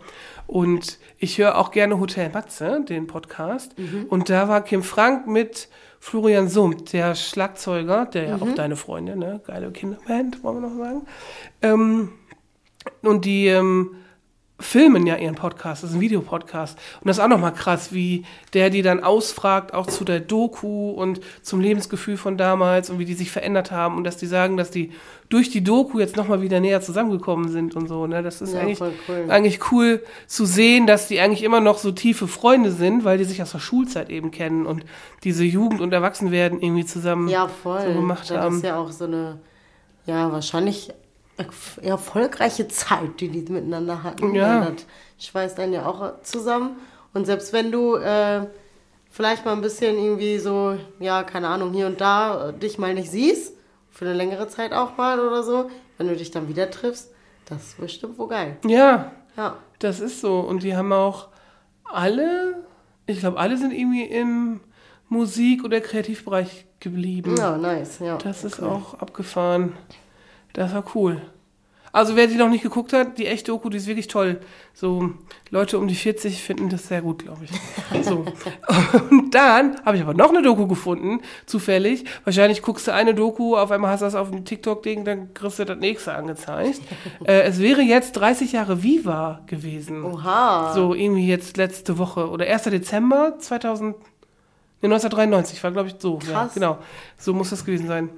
Und 0.48 0.98
ich 1.18 1.38
höre 1.38 1.56
auch 1.58 1.70
gerne 1.70 2.00
Hotel 2.00 2.30
Matze, 2.30 2.84
den 2.88 3.06
Podcast. 3.06 3.78
Mhm. 3.78 4.06
Und 4.08 4.30
da 4.30 4.48
war 4.48 4.62
Kim 4.62 4.82
Frank 4.82 5.28
mit 5.28 5.68
Florian 6.02 6.48
Summt, 6.48 6.92
der 6.94 7.14
Schlagzeuger, 7.14 8.06
der 8.06 8.24
ja 8.24 8.36
Mhm. 8.38 8.42
auch 8.42 8.54
deine 8.54 8.76
Freunde, 8.76 9.16
ne? 9.16 9.40
Geile 9.46 9.70
Kinderband, 9.70 10.42
wollen 10.42 10.62
wir 10.62 10.68
noch 10.68 10.76
sagen. 10.78 11.02
Ähm, 11.62 12.08
und 13.02 13.24
die 13.26 13.46
ähm, 13.48 13.94
filmen 14.60 15.06
ja 15.06 15.16
ihren 15.16 15.34
Podcast, 15.34 15.82
das 15.82 15.90
ist 15.90 15.96
ein 15.96 16.00
Videopodcast. 16.00 16.78
Und 17.00 17.08
das 17.08 17.18
ist 17.18 17.22
auch 17.22 17.28
nochmal 17.28 17.52
krass, 17.54 17.92
wie 17.92 18.24
der 18.54 18.70
die 18.70 18.82
dann 18.82 19.02
ausfragt, 19.02 19.74
auch 19.74 19.86
zu 19.86 20.04
der 20.04 20.20
Doku 20.20 20.90
und 20.90 21.20
zum 21.42 21.60
Lebensgefühl 21.60 22.16
von 22.16 22.36
damals 22.36 22.90
und 22.90 22.98
wie 22.98 23.04
die 23.04 23.14
sich 23.14 23.30
verändert 23.30 23.70
haben 23.70 23.96
und 23.96 24.04
dass 24.04 24.16
die 24.16 24.26
sagen, 24.26 24.56
dass 24.56 24.70
die 24.70 24.92
durch 25.30 25.48
die 25.50 25.62
Doku 25.62 25.98
jetzt 26.00 26.16
nochmal 26.16 26.42
wieder 26.42 26.58
näher 26.60 26.80
zusammengekommen 26.80 27.48
sind 27.48 27.74
und 27.76 27.88
so. 27.88 28.06
Ne? 28.06 28.22
Das 28.22 28.40
ist 28.42 28.52
Ja, 28.52 28.60
eigentlich, 28.60 28.80
cool. 28.80 29.24
eigentlich 29.28 29.72
cool 29.72 30.02
zu 30.26 30.44
sehen, 30.44 30.86
dass 30.86 31.06
die 31.08 31.20
eigentlich 31.20 31.42
immer 31.44 31.60
noch 31.60 31.78
so 31.78 31.92
tiefe 31.92 32.26
Freunde 32.28 32.72
sind, 32.72 33.04
weil 33.04 33.16
die 33.18 33.24
sich 33.24 33.40
aus 33.40 33.52
der 33.52 33.60
Schulzeit 33.60 34.10
eben 34.10 34.30
kennen 34.30 34.66
und 34.66 34.84
diese 35.24 35.44
Jugend 35.44 35.80
und 35.80 35.92
Erwachsenwerden 35.92 36.60
irgendwie 36.60 36.84
zusammen 36.84 37.28
Ja, 37.28 37.46
voll. 37.48 37.80
so 37.86 37.92
gemacht 37.92 38.28
das 38.28 38.36
haben. 38.38 38.56
ist 38.56 38.64
ja 38.64 38.76
auch 38.78 38.90
so 38.90 39.04
eine, 39.04 39.38
ja, 40.06 40.32
wahrscheinlich 40.32 40.92
erfolgreiche 41.82 42.68
Zeit, 42.68 43.20
die 43.20 43.28
die 43.28 43.52
miteinander 43.52 44.02
hatten. 44.02 44.34
Ja. 44.34 44.70
Das 44.70 44.84
schweißt 45.26 45.58
dann 45.58 45.72
ja 45.72 45.86
auch 45.86 46.22
zusammen. 46.22 46.76
Und 47.12 47.26
selbst 47.26 47.52
wenn 47.52 47.72
du 47.72 47.96
äh, 47.96 48.46
vielleicht 49.10 49.44
mal 49.44 49.52
ein 49.52 49.60
bisschen 49.60 49.96
irgendwie 49.98 50.38
so, 50.38 50.76
ja, 50.98 51.22
keine 51.24 51.48
Ahnung, 51.48 51.72
hier 51.72 51.86
und 51.86 52.00
da 52.00 52.48
äh, 52.48 52.52
dich 52.52 52.78
mal 52.78 52.94
nicht 52.94 53.10
siehst, 53.10 53.54
für 53.90 54.04
eine 54.04 54.14
längere 54.14 54.48
Zeit 54.48 54.72
auch 54.72 54.96
mal 54.96 55.18
oder 55.18 55.42
so, 55.42 55.70
wenn 55.98 56.08
du 56.08 56.16
dich 56.16 56.30
dann 56.30 56.48
wieder 56.48 56.70
triffst, 56.70 57.10
das 57.46 57.68
ist 57.68 57.80
bestimmt 57.80 58.16
wohl 58.18 58.28
geil. 58.28 58.56
ja, 58.64 59.10
Ja. 59.36 59.56
Das 59.80 59.98
ist 60.00 60.20
so. 60.20 60.40
Und 60.40 60.62
die 60.62 60.76
haben 60.76 60.92
auch 60.92 61.28
alle, 61.84 62.64
ich 63.06 63.20
glaube, 63.20 63.38
alle 63.38 63.56
sind 63.56 63.72
irgendwie 63.72 64.04
im 64.04 64.60
Musik- 65.08 65.64
oder 65.64 65.80
Kreativbereich 65.80 66.66
geblieben. 66.78 67.34
Ja, 67.36 67.56
nice, 67.56 67.98
ja. 67.98 68.16
Das 68.18 68.44
ist 68.44 68.62
auch 68.62 68.94
abgefahren. 68.94 69.72
Das 70.52 70.74
war 70.74 70.84
cool. 70.94 71.20
Also 71.92 72.14
wer 72.14 72.28
die 72.28 72.36
noch 72.36 72.48
nicht 72.48 72.62
geguckt 72.62 72.92
hat, 72.92 73.18
die 73.18 73.26
echte 73.26 73.50
Doku, 73.50 73.68
die 73.68 73.76
ist 73.76 73.88
wirklich 73.88 74.06
toll. 74.06 74.40
So 74.72 75.10
Leute 75.50 75.76
um 75.78 75.88
die 75.88 75.96
40 75.96 76.40
finden 76.40 76.68
das 76.68 76.86
sehr 76.86 77.02
gut, 77.02 77.24
glaube 77.24 77.44
ich. 77.44 78.04
So. 78.04 78.24
Und 79.10 79.34
dann 79.34 79.84
habe 79.84 79.96
ich 79.96 80.02
aber 80.02 80.14
noch 80.14 80.28
eine 80.28 80.42
Doku 80.42 80.68
gefunden, 80.68 81.20
zufällig. 81.46 82.04
Wahrscheinlich 82.22 82.62
guckst 82.62 82.86
du 82.86 82.94
eine 82.94 83.12
Doku, 83.12 83.56
auf 83.56 83.72
einmal 83.72 83.90
hast 83.90 84.00
du 84.00 84.04
das 84.04 84.14
auf 84.14 84.30
dem 84.30 84.44
TikTok-Ding, 84.44 85.04
dann 85.04 85.34
kriegst 85.34 85.58
du 85.58 85.64
das 85.64 85.78
nächste 85.78 86.14
angezeigt. 86.14 86.80
äh, 87.24 87.42
es 87.42 87.58
wäre 87.58 87.82
jetzt 87.82 88.12
30 88.12 88.52
Jahre 88.52 88.84
Viva 88.84 89.40
gewesen. 89.46 90.04
Oha. 90.04 90.72
So 90.72 90.94
irgendwie 90.94 91.26
jetzt 91.26 91.56
letzte 91.56 91.98
Woche 91.98 92.30
oder 92.30 92.46
1. 92.46 92.62
Dezember 92.64 93.34
2000, 93.40 93.96
nee, 93.96 94.86
1993 94.86 95.62
war, 95.64 95.72
glaube 95.72 95.88
ich, 95.88 95.96
so. 95.98 96.20
Ja, 96.22 96.44
Krass. 96.44 96.54
genau. 96.54 96.78
So 97.18 97.34
muss 97.34 97.50
das 97.50 97.64
gewesen 97.64 97.88
sein. 97.88 98.10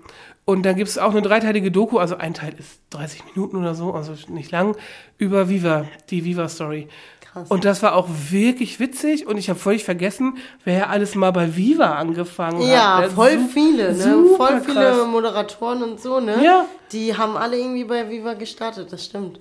Und 0.45 0.65
dann 0.65 0.75
gibt 0.77 0.89
es 0.89 0.99
auch 0.99 1.13
eine 1.13 1.23
dreiteilige 1.23 1.71
Doku, 1.71 1.99
also 1.99 2.17
ein 2.17 2.35
Teil 2.35 2.55
ist 2.59 2.81
30 2.91 3.25
Minuten 3.27 3.57
oder 3.57 3.75
so, 3.75 3.93
also 3.93 4.13
nicht 4.29 4.51
lang, 4.51 4.77
über 5.19 5.49
Viva, 5.49 5.87
die 6.11 6.25
Viva-Story. 6.25 6.89
Krass. 7.21 7.49
Und 7.49 7.65
das 7.65 7.83
war 7.83 7.95
auch 7.95 8.09
wirklich 8.31 8.81
witzig 8.81 9.27
und 9.27 9.39
ich 9.39 9.49
habe 9.49 9.59
völlig 9.59 9.85
vergessen, 9.85 10.37
wer 10.65 10.91
alles 10.91 11.15
mal 11.15 11.31
bei 11.31 11.57
Viva 11.57 11.93
angefangen 11.93 12.61
Ja, 12.61 12.97
hat. 12.99 13.05
ne? 13.05 13.11
voll 13.11 13.39
viele, 13.39 13.95
ne? 13.95 14.25
Voll 14.37 14.61
viele 14.61 14.75
krass. 14.75 15.07
Moderatoren 15.07 15.83
und 15.83 16.01
so, 16.01 16.19
ne? 16.21 16.45
Ja. 16.45 16.67
Die 16.91 17.17
haben 17.17 17.37
alle 17.37 17.57
irgendwie 17.57 17.85
bei 17.85 18.11
Viva 18.11 18.35
gestartet, 18.35 18.93
das 18.93 19.05
stimmt. 19.05 19.39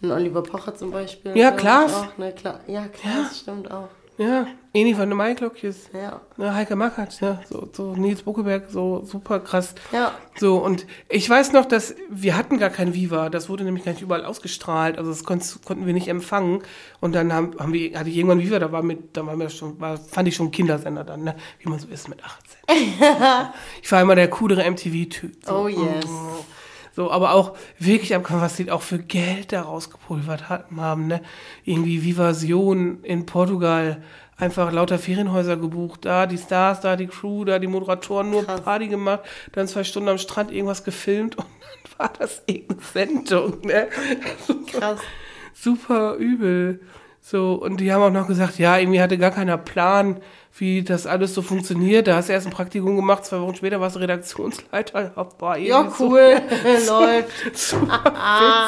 Ein 0.00 0.12
Oliver 0.12 0.42
Pocher 0.44 0.74
zum 0.76 0.92
Beispiel. 0.92 1.36
Ja, 1.36 1.50
Klaas. 1.50 1.94
Auch, 1.96 2.16
ne? 2.16 2.32
Kla 2.32 2.60
ja, 2.68 2.86
Klaas 2.86 3.40
stimmt 3.40 3.70
auch. 3.70 3.88
Ja, 4.16 4.46
Eni 4.74 4.94
von 4.94 5.08
der 5.08 5.16
Maiklokjes. 5.16 5.90
Ja. 5.92 6.20
Ja, 6.36 6.54
Heike 6.54 6.76
Mackert, 6.76 7.20
ja, 7.20 7.40
so, 7.48 7.68
so 7.72 7.94
Nils 7.94 8.22
Buckeberg, 8.22 8.70
so 8.70 9.02
super 9.04 9.40
krass. 9.40 9.74
Ja. 9.92 10.12
So, 10.36 10.58
und 10.58 10.86
ich 11.08 11.28
weiß 11.28 11.52
noch, 11.52 11.64
dass 11.64 11.94
wir 12.10 12.36
hatten 12.36 12.58
gar 12.58 12.70
kein 12.70 12.94
Viva, 12.94 13.30
das 13.30 13.48
wurde 13.48 13.64
nämlich 13.64 13.84
gar 13.84 13.92
nicht 13.92 14.02
überall 14.02 14.24
ausgestrahlt, 14.24 14.98
also 14.98 15.10
das 15.10 15.24
konnten 15.24 15.86
wir 15.86 15.94
nicht 15.94 16.08
empfangen. 16.08 16.62
Und 17.00 17.14
dann 17.14 17.32
haben, 17.32 17.58
haben 17.58 17.72
wir, 17.72 17.98
hatte 17.98 18.10
ich 18.10 18.16
irgendwann 18.16 18.40
Viva, 18.40 18.58
da 18.58 18.70
war 18.70 18.82
mit, 18.82 19.16
da 19.16 19.24
waren 19.26 19.40
wir 19.40 19.48
schon, 19.48 19.80
war, 19.80 19.96
fand 19.96 20.28
ich 20.28 20.36
schon 20.36 20.50
Kindersender 20.50 21.04
dann, 21.04 21.24
ne? 21.24 21.34
Wie 21.60 21.68
man 21.68 21.78
so 21.78 21.88
ist 21.88 22.08
mit 22.08 22.22
18. 22.22 22.58
ich 23.82 23.90
war 23.90 24.02
immer 24.02 24.14
der 24.14 24.28
coolere 24.28 24.70
MTV-Typ. 24.70 25.44
So. 25.44 25.54
Oh 25.54 25.68
yes. 25.68 26.06
So, 26.94 27.12
aber 27.12 27.32
auch 27.32 27.56
wirklich 27.78 28.14
abgefahren, 28.14 28.42
was 28.42 28.56
die 28.56 28.72
auch 28.72 28.82
für 28.82 28.98
Geld 28.98 29.52
da 29.52 29.62
rausgepulvert 29.62 30.48
hatten, 30.48 30.80
haben, 30.80 31.06
ne? 31.06 31.22
Irgendwie 31.64 32.04
Vivasion 32.04 33.04
in 33.04 33.24
Portugal, 33.24 34.02
einfach 34.38 34.72
lauter 34.72 34.98
Ferienhäuser 34.98 35.56
gebucht, 35.56 36.04
da 36.04 36.26
die 36.26 36.38
Stars, 36.38 36.80
da 36.80 36.96
die 36.96 37.08
Crew, 37.08 37.44
da 37.44 37.58
die 37.58 37.66
Moderatoren, 37.66 38.30
nur 38.30 38.44
Krass. 38.44 38.60
Party 38.60 38.88
gemacht, 38.88 39.20
dann 39.52 39.66
zwei 39.66 39.84
Stunden 39.84 40.08
am 40.08 40.18
Strand 40.18 40.52
irgendwas 40.52 40.84
gefilmt 40.84 41.36
und 41.36 41.46
dann 41.98 41.98
war 41.98 42.12
das 42.18 42.42
irgendeine 42.46 42.80
Sendung, 42.80 43.60
ne? 43.62 43.88
Krass. 44.68 45.00
Super 45.52 46.14
übel. 46.14 46.80
So, 47.20 47.54
und 47.54 47.78
die 47.78 47.92
haben 47.92 48.02
auch 48.02 48.10
noch 48.10 48.28
gesagt, 48.28 48.58
ja, 48.58 48.78
irgendwie 48.78 49.02
hatte 49.02 49.18
gar 49.18 49.32
keiner 49.32 49.58
Plan, 49.58 50.20
wie 50.56 50.82
das 50.82 51.06
alles 51.06 51.34
so 51.34 51.42
funktioniert. 51.42 52.06
Da 52.08 52.16
hast 52.16 52.28
du 52.28 52.32
erst 52.32 52.46
ein 52.46 52.52
Praktikum 52.52 52.96
gemacht, 52.96 53.24
zwei 53.24 53.40
Wochen 53.40 53.54
später 53.54 53.80
warst 53.80 53.96
du 53.96 54.00
Redaktionsleiter. 54.00 55.12
Ja, 55.16 55.26
war 55.38 55.56
Ja, 55.58 55.78
irgendwie 55.80 55.96
so- 55.98 56.04
cool. 56.08 56.40
Läuft. 56.88 57.28
Super 57.56 58.02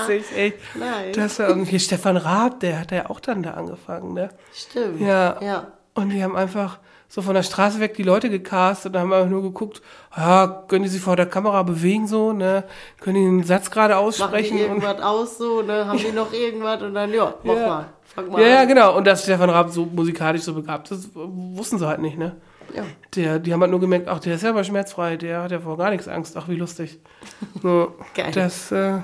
witzig, 0.08 0.24
echt. 0.36 0.56
Nice. 0.76 1.16
Das 1.16 1.38
war 1.38 1.48
irgendwie 1.48 1.80
Stefan 1.80 2.16
Raab, 2.16 2.60
der 2.60 2.80
hat 2.80 2.92
ja 2.92 3.08
auch 3.10 3.20
dann 3.20 3.42
da 3.42 3.52
angefangen, 3.52 4.14
ne? 4.14 4.30
Stimmt. 4.54 5.00
Ja. 5.00 5.36
Ja. 5.40 5.66
Und 5.94 6.10
die 6.10 6.22
haben 6.22 6.36
einfach 6.36 6.78
so 7.08 7.22
von 7.22 7.34
der 7.34 7.42
Straße 7.42 7.80
weg 7.80 7.94
die 7.94 8.04
Leute 8.04 8.30
gecastet 8.30 8.94
und 8.94 9.00
haben 9.00 9.12
einfach 9.12 9.28
nur 9.28 9.42
geguckt, 9.42 9.82
ja, 10.16 10.62
können 10.68 10.84
die 10.84 10.88
sich 10.88 11.00
vor 11.02 11.16
der 11.16 11.26
Kamera 11.26 11.64
bewegen 11.64 12.06
so, 12.06 12.32
ne? 12.32 12.62
Können 13.00 13.16
die 13.16 13.26
einen 13.26 13.42
Satz 13.42 13.68
gerade 13.72 13.94
Machen 13.94 14.04
aussprechen? 14.06 14.56
die 14.56 14.62
und, 14.62 14.68
irgendwas 14.82 15.02
aus 15.02 15.36
so, 15.38 15.62
ne? 15.62 15.86
Haben 15.86 15.98
die 15.98 16.12
noch 16.12 16.32
irgendwas 16.32 16.80
und 16.82 16.94
dann, 16.94 17.12
ja, 17.12 17.34
mach 17.42 17.56
Ja. 17.56 17.66
mal. 17.66 17.86
Fang 18.14 18.28
mal 18.28 18.40
ja, 18.40 18.48
ja, 18.48 18.64
genau. 18.64 18.96
Und 18.96 19.06
dass 19.06 19.22
Stefan 19.22 19.50
Raab 19.50 19.70
so 19.70 19.86
musikalisch 19.86 20.42
so 20.42 20.54
begabt 20.54 20.90
ist, 20.90 21.10
wussten 21.14 21.78
sie 21.78 21.86
halt 21.86 22.00
nicht, 22.00 22.18
ne? 22.18 22.36
Ja. 22.74 22.84
Der, 23.16 23.38
die 23.38 23.52
haben 23.52 23.60
halt 23.60 23.70
nur 23.70 23.80
gemerkt, 23.80 24.08
ach, 24.08 24.20
der 24.20 24.36
ist 24.36 24.42
ja 24.42 24.50
aber 24.50 24.62
schmerzfrei, 24.62 25.16
der 25.16 25.42
hat 25.42 25.50
ja 25.50 25.60
vor 25.60 25.76
gar 25.76 25.90
nichts 25.90 26.06
Angst. 26.08 26.36
Ach, 26.36 26.48
wie 26.48 26.56
lustig. 26.56 26.98
So, 27.62 27.94
Geil. 28.14 28.30
Das 28.32 28.70
äh, 28.72 28.98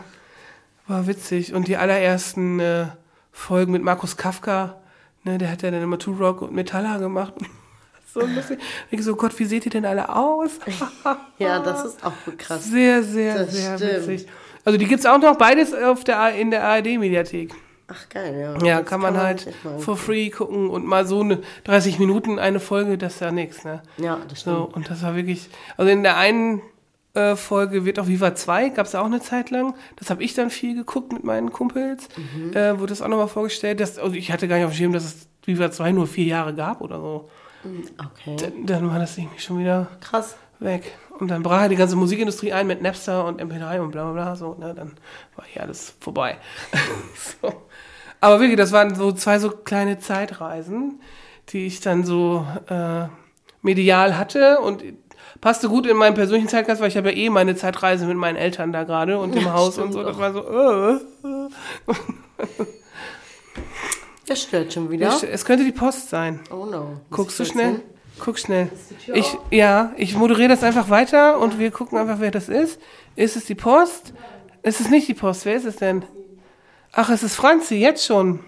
war 0.87 1.07
witzig. 1.07 1.53
Und 1.53 1.69
die 1.69 1.77
allerersten 1.77 2.61
äh, 2.61 2.87
Folgen 3.33 3.73
mit 3.73 3.83
Markus 3.83 4.17
Kafka, 4.17 4.77
Ne, 5.27 5.39
der 5.39 5.51
hat 5.51 5.63
ja 5.63 5.73
dann 5.73 5.83
immer 5.83 5.99
Two 5.99 6.13
Rock 6.13 6.41
und 6.41 6.53
Metalla 6.53 6.99
gemacht. 6.99 7.35
so 8.15 8.21
lustig. 8.21 8.61
Ich 8.93 9.03
so, 9.03 9.17
Gott, 9.17 9.37
wie 9.41 9.45
seht 9.45 9.67
ihr 9.67 9.73
denn 9.73 9.85
alle 9.85 10.09
aus? 10.09 10.53
Ja, 11.39 11.59
das 11.59 11.85
ist 11.85 12.05
auch 12.07 12.13
krass. 12.39 12.65
Sehr, 12.65 13.03
sehr, 13.03 13.39
Das 13.39 13.53
sehr 13.53 13.77
stimmt. 13.77 14.07
witzig. 14.09 14.27
Also 14.65 14.79
die 14.79 14.87
gibt's 14.87 15.05
auch 15.05 15.19
noch 15.19 15.37
beides 15.37 15.75
auf 15.75 16.05
der, 16.05 16.33
in 16.37 16.53
der 16.53 16.63
ARD-Mediathek. 16.63 17.53
Ach, 17.89 18.09
geil, 18.09 18.37
ja. 18.41 18.67
Ja, 18.67 18.81
Das 18.81 18.89
kann 18.89 19.01
man 19.01 19.17
halt 19.17 19.41
sich 19.41 19.49
echt 19.55 19.65
mal 19.65 19.79
for 19.79 19.97
free 19.97 20.31
gucken 20.31 20.69
und 20.71 20.85
mal 20.85 21.07
so 21.07 21.21
eine 21.21 21.41
30 21.65 21.99
Minuten 22.01 22.39
eine 22.39 22.59
Folge, 22.61 22.99
das 22.99 23.15
ist 23.15 23.21
ja 23.21 23.31
nichts, 23.31 23.65
ne? 23.65 23.83
Ja, 23.99 24.19
das 24.29 24.41
stimmt. 24.41 24.57
So, 24.57 24.63
und 24.75 24.91
das 24.91 25.03
war 25.03 25.15
wirklich, 25.15 25.49
also 25.77 25.91
in 25.91 26.03
der 26.03 26.17
einen 26.17 26.63
äh, 27.15 27.37
Folge 27.37 27.85
wird 27.85 27.99
auch 28.01 28.09
Viva 28.09 28.35
2, 28.35 28.71
gab 28.71 28.87
es 28.87 28.95
auch 28.97 29.05
eine 29.07 29.21
Zeit 29.21 29.51
lang. 29.51 29.75
Das 29.97 30.11
habe 30.11 30.23
ich 30.25 30.35
dann 30.35 30.51
viel 30.51 30.75
geguckt 30.75 31.13
mit 31.13 31.23
meinen 31.25 31.53
Kumpels, 31.53 32.09
Mhm. 32.17 32.53
äh, 32.55 32.79
wurde 32.79 32.89
das 32.91 33.03
auch 33.03 33.09
nochmal 33.09 33.29
vorgestellt. 33.29 33.79
Dass, 33.81 33.99
also 33.99 34.15
ich 34.17 34.33
hatte 34.33 34.49
gar 34.49 34.57
nicht 34.57 34.65
auf 34.67 34.73
dem 34.73 34.77
Schirm, 34.77 34.93
dass 34.93 35.05
es 35.05 35.29
Viva 35.45 35.71
2 35.71 35.93
nur 35.93 36.07
vier 36.09 36.25
Jahre 36.27 36.55
gab 36.55 36.81
oder 36.81 36.99
so. 37.01 37.31
Okay. 37.99 38.37
Dann, 38.37 38.67
dann 38.67 38.91
war 38.91 38.99
das 38.99 39.17
irgendwie 39.17 39.39
schon 39.41 39.59
wieder 39.61 39.89
Krass. 40.01 40.37
weg. 40.59 40.93
Und 41.19 41.29
dann 41.29 41.43
brach 41.43 41.69
die 41.69 41.77
ganze 41.77 41.97
Musikindustrie 41.97 42.53
ein 42.53 42.67
mit 42.67 42.83
Napster 42.83 43.25
und 43.25 43.41
MP3 43.41 43.81
und 43.81 43.91
bla 43.93 44.05
bla 44.05 44.13
bla. 44.13 44.37
So, 44.37 44.55
ne? 44.55 44.75
Dann 44.75 44.93
war 45.35 45.47
hier 45.47 45.63
alles 45.63 45.95
vorbei. 45.99 46.37
so. 47.41 47.63
Aber 48.21 48.41
wirklich, 48.41 48.57
das 48.57 48.73
waren 48.73 48.95
so 48.95 49.13
zwei 49.13 49.39
so 49.39 49.51
kleine 49.51 49.99
Zeitreisen, 49.99 51.01
die 51.51 51.67
ich 51.67 51.81
dann 51.81 52.05
so 52.05 52.47
äh, 52.69 53.07
medial 53.63 54.17
hatte 54.19 54.61
und 54.61 54.83
passte 55.41 55.69
gut 55.69 55.87
in 55.87 55.97
meinen 55.97 56.15
persönlichen 56.15 56.49
Zeitgeist, 56.49 56.81
weil 56.81 56.89
ich 56.89 56.97
habe 56.97 57.11
ja 57.11 57.17
eh 57.17 57.31
meine 57.31 57.57
Zeitreise 57.57 58.07
mit 58.07 58.17
meinen 58.17 58.37
Eltern 58.37 58.73
da 58.73 58.85
gerade 58.85 59.19
und 59.19 59.37
im 59.37 59.45
Ja, 59.45 59.53
Haus 59.53 59.79
und 59.79 59.93
so. 59.93 60.03
Das 60.03 60.17
auch. 60.17 60.21
war 60.21 60.33
so, 60.33 60.41
äh, 60.41 60.95
äh. 60.95 62.67
Das 64.27 64.43
stört 64.43 64.73
schon 64.73 64.91
wieder. 64.91 65.17
Es 65.31 65.45
könnte 65.45 65.65
die 65.65 65.73
Post 65.73 66.11
sein. 66.11 66.41
Oh 66.51 66.67
no. 66.67 67.01
Guckst 67.11 67.39
du 67.39 67.45
das 67.45 67.53
schnell? 67.53 67.73
denn? 67.75 67.83
Guck 68.19 68.39
schnell. 68.39 68.71
Ich, 69.13 69.37
ja, 69.51 69.93
ich 69.97 70.17
moderiere 70.17 70.49
das 70.49 70.63
einfach 70.63 70.89
weiter 70.89 71.39
und 71.39 71.59
wir 71.59 71.71
gucken 71.71 71.99
einfach, 71.99 72.19
wer 72.19 72.31
das 72.31 72.49
ist. 72.49 72.81
Ist 73.15 73.37
es 73.37 73.45
die 73.45 73.55
Post? 73.55 74.15
Ist 74.63 74.81
es 74.81 74.89
nicht 74.89 75.07
die 75.07 75.15
Post? 75.15 75.45
Wer 75.45 75.57
ist 75.57 75.67
es 75.67 75.77
denn? 75.77 76.03
Ach, 76.99 77.11
es 77.11 77.23
ist 77.23 77.37
Franzi, 77.37 77.75
jetzt 77.75 78.07
schon. 78.07 78.41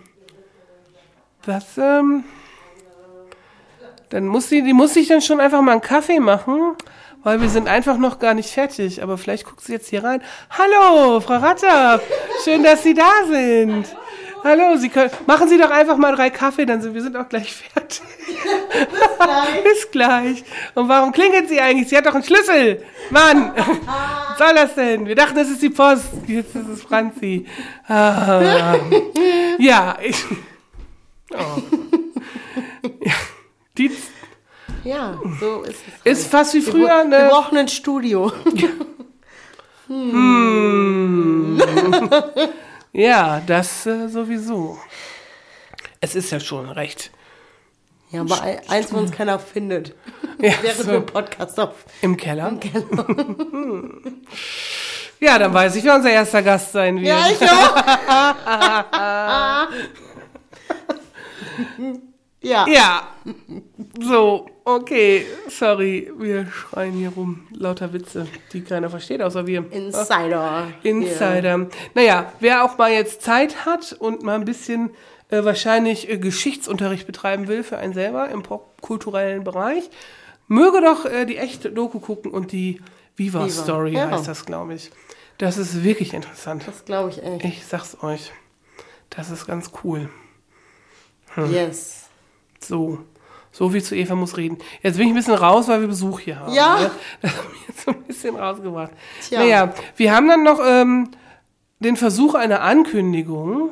Das, 1.45 1.77
ähm. 1.77 2.25
Dann 4.09 4.27
muss 4.27 4.49
sie, 4.49 4.63
die 4.63 4.73
muss 4.73 4.95
sich 4.95 5.07
dann 5.07 5.21
schon 5.21 5.39
einfach 5.39 5.61
mal 5.61 5.73
einen 5.73 5.83
Kaffee 5.83 6.19
machen, 6.19 6.75
weil 7.23 7.43
wir 7.43 7.51
sind 7.51 7.69
einfach 7.69 7.99
noch 7.99 8.19
gar 8.19 8.33
nicht 8.33 8.51
fertig. 8.51 9.03
Aber 9.03 9.19
vielleicht 9.19 9.45
guckt 9.45 9.61
sie 9.61 9.73
jetzt 9.73 9.91
hier 9.91 10.03
rein. 10.03 10.23
Hallo, 10.49 11.21
Frau 11.21 11.37
Ratter. 11.37 12.01
Schön, 12.43 12.63
dass 12.63 12.83
Sie 12.83 12.95
da 12.95 13.11
sind. 13.27 13.85
Hallo, 13.85 13.99
Sie 14.79 14.89
können, 14.89 15.11
machen 15.27 15.49
Sie 15.49 15.59
doch 15.59 15.71
einfach 15.71 15.97
mal 15.97 16.15
drei 16.15 16.31
Kaffee, 16.31 16.65
dann 16.67 16.81
sind 16.81 16.95
wir 16.95 17.03
sind 17.03 17.17
auch 17.17 17.29
gleich 17.29 17.53
fertig. 17.55 18.01
Bis 19.65 19.91
gleich. 19.91 20.45
Und 20.75 20.89
warum 20.89 21.13
klingelt 21.13 21.49
sie 21.49 21.61
eigentlich? 21.61 21.89
Sie 21.89 21.97
hat 21.97 22.07
doch 22.07 22.15
einen 22.15 22.23
Schlüssel. 22.25 22.83
Mann, 23.11 23.53
was 23.57 24.39
soll 24.39 24.55
das 24.55 24.75
denn? 24.75 25.07
Wir 25.07 25.15
dachten, 25.15 25.35
das 25.37 25.49
ist 25.51 25.61
die 25.63 25.71
Post. 25.71 26.05
Jetzt 26.27 26.55
ist 26.55 26.69
es 26.69 26.83
Franzi. 26.83 27.47
Ah. 27.89 28.77
Ja, 29.59 29.97
ich. 30.03 30.17
Oh. 31.35 31.37
Ja, 33.01 33.13
die 33.77 33.91
Ja, 34.85 35.19
so 35.41 35.63
ist 35.63 35.81
es. 36.05 36.21
ist 36.21 36.31
fast 36.31 36.55
wie 36.55 36.65
Wir, 36.65 36.73
früher, 36.73 36.87
bra- 36.89 37.11
wir 37.11 37.19
ne? 37.25 37.29
brauchen 37.31 37.59
ein 37.59 37.69
Studio. 37.69 38.33
Ja, 42.93 43.41
das 43.47 43.87
äh, 43.87 44.09
sowieso. 44.09 44.79
Es 46.01 46.15
ist 46.15 46.31
ja 46.31 46.39
schon 46.41 46.69
recht. 46.71 47.11
Ja, 48.11 48.23
aber 48.23 48.41
ein- 48.43 48.61
eins, 48.69 48.93
wo 48.93 48.99
uns 48.99 49.11
keiner 49.13 49.39
findet. 49.39 49.95
Ja, 50.41 50.53
Während 50.63 50.83
so, 50.85 50.91
einen 50.93 51.05
Podcast 51.05 51.59
auf. 51.59 51.85
Im 52.01 52.17
Keller. 52.17 52.57
Ja, 55.21 55.37
dann 55.37 55.53
weiß 55.53 55.75
ich, 55.75 55.83
wer 55.83 55.97
unser 55.97 56.11
erster 56.11 56.45
Gast 56.45 56.71
sein 56.71 56.95
wird. 57.01 57.09
Ja, 57.09 57.27
ich 57.29 57.43
auch. 57.51 57.75
ja. 62.41 62.67
Ja. 62.69 63.09
So, 64.01 64.47
okay. 64.65 65.27
Sorry, 65.49 66.13
wir 66.17 66.47
schreien 66.47 66.93
hier 66.93 67.11
rum. 67.11 67.47
Lauter 67.51 67.93
Witze, 67.93 68.27
die 68.53 68.63
keiner 68.63 68.91
versteht, 68.91 69.23
außer 69.23 69.47
wir. 69.47 69.65
Insider. 69.73 70.69
Insider. 70.83 71.69
Naja, 71.95 72.33
wer 72.41 72.65
auch 72.65 72.79
mal 72.79 72.93
jetzt 72.93 73.23
Zeit 73.23 73.67
hat 73.67 73.93
und 73.93 74.23
mal 74.23 74.37
ein 74.37 74.45
bisschen 74.45 74.91
äh, 75.31 75.45
wahrscheinlich 75.45 76.09
äh, 76.09 76.19
Geschichtsunterricht 76.19 77.07
betreiben 77.07 77.49
will 77.49 77.63
für 77.63 77.79
einen 77.79 77.93
selber 77.93 78.29
im 78.31 78.43
popkulturellen 78.43 79.45
Bereich, 79.45 79.91
möge 80.47 80.81
doch 80.81 81.05
äh, 81.05 81.27
die 81.27 81.37
echte 81.37 81.71
Doku 81.71 82.01
gucken 82.01 82.31
und 82.31 82.53
die 82.53 82.81
Viva, 83.17 83.45
Viva, 83.45 83.63
Story 83.63 83.93
ja. 83.93 84.11
heißt 84.11 84.29
das, 84.29 84.47
glaube 84.47 84.75
ich. 84.75 84.91
Das 85.39 85.59
ist 85.59 85.85
wirklich 85.85 86.15
interessant. 86.15 86.65
Das 86.67 86.85
glaube 86.85 87.11
ich 87.11 87.23
echt. 87.23 87.45
Ich 87.45 87.67
sag's 87.67 87.97
euch. 88.03 88.33
Das 89.11 89.31
ist 89.31 89.47
ganz 89.47 89.71
cool. 89.85 90.09
Yes. 91.51 92.08
So. 92.61 92.99
So 93.51 93.71
viel 93.71 93.83
zu 93.83 93.97
Eva 93.97 94.15
muss 94.15 94.37
reden. 94.37 94.59
Jetzt 94.83 94.99
bin 94.99 95.07
ich 95.07 95.13
ein 95.13 95.17
bisschen 95.17 95.35
raus, 95.35 95.69
weil 95.69 95.81
wir 95.81 95.89
Besuch 95.89 96.21
hier 96.21 96.39
haben. 96.39 96.53
Ja. 96.53 96.79
ne? 96.79 96.91
Das 97.23 97.37
hat 97.37 97.51
mich 97.51 97.69
jetzt 97.69 97.81
so 97.81 97.91
ein 97.91 98.03
bisschen 98.03 98.37
rausgebracht. 98.37 98.93
Tja. 99.27 99.41
Naja, 99.41 99.75
wir 99.97 100.15
haben 100.15 100.29
dann 100.29 100.45
noch 100.45 100.61
ähm, 100.65 101.11
den 101.81 101.97
Versuch 101.97 102.35
einer 102.35 102.61
Ankündigung, 102.61 103.71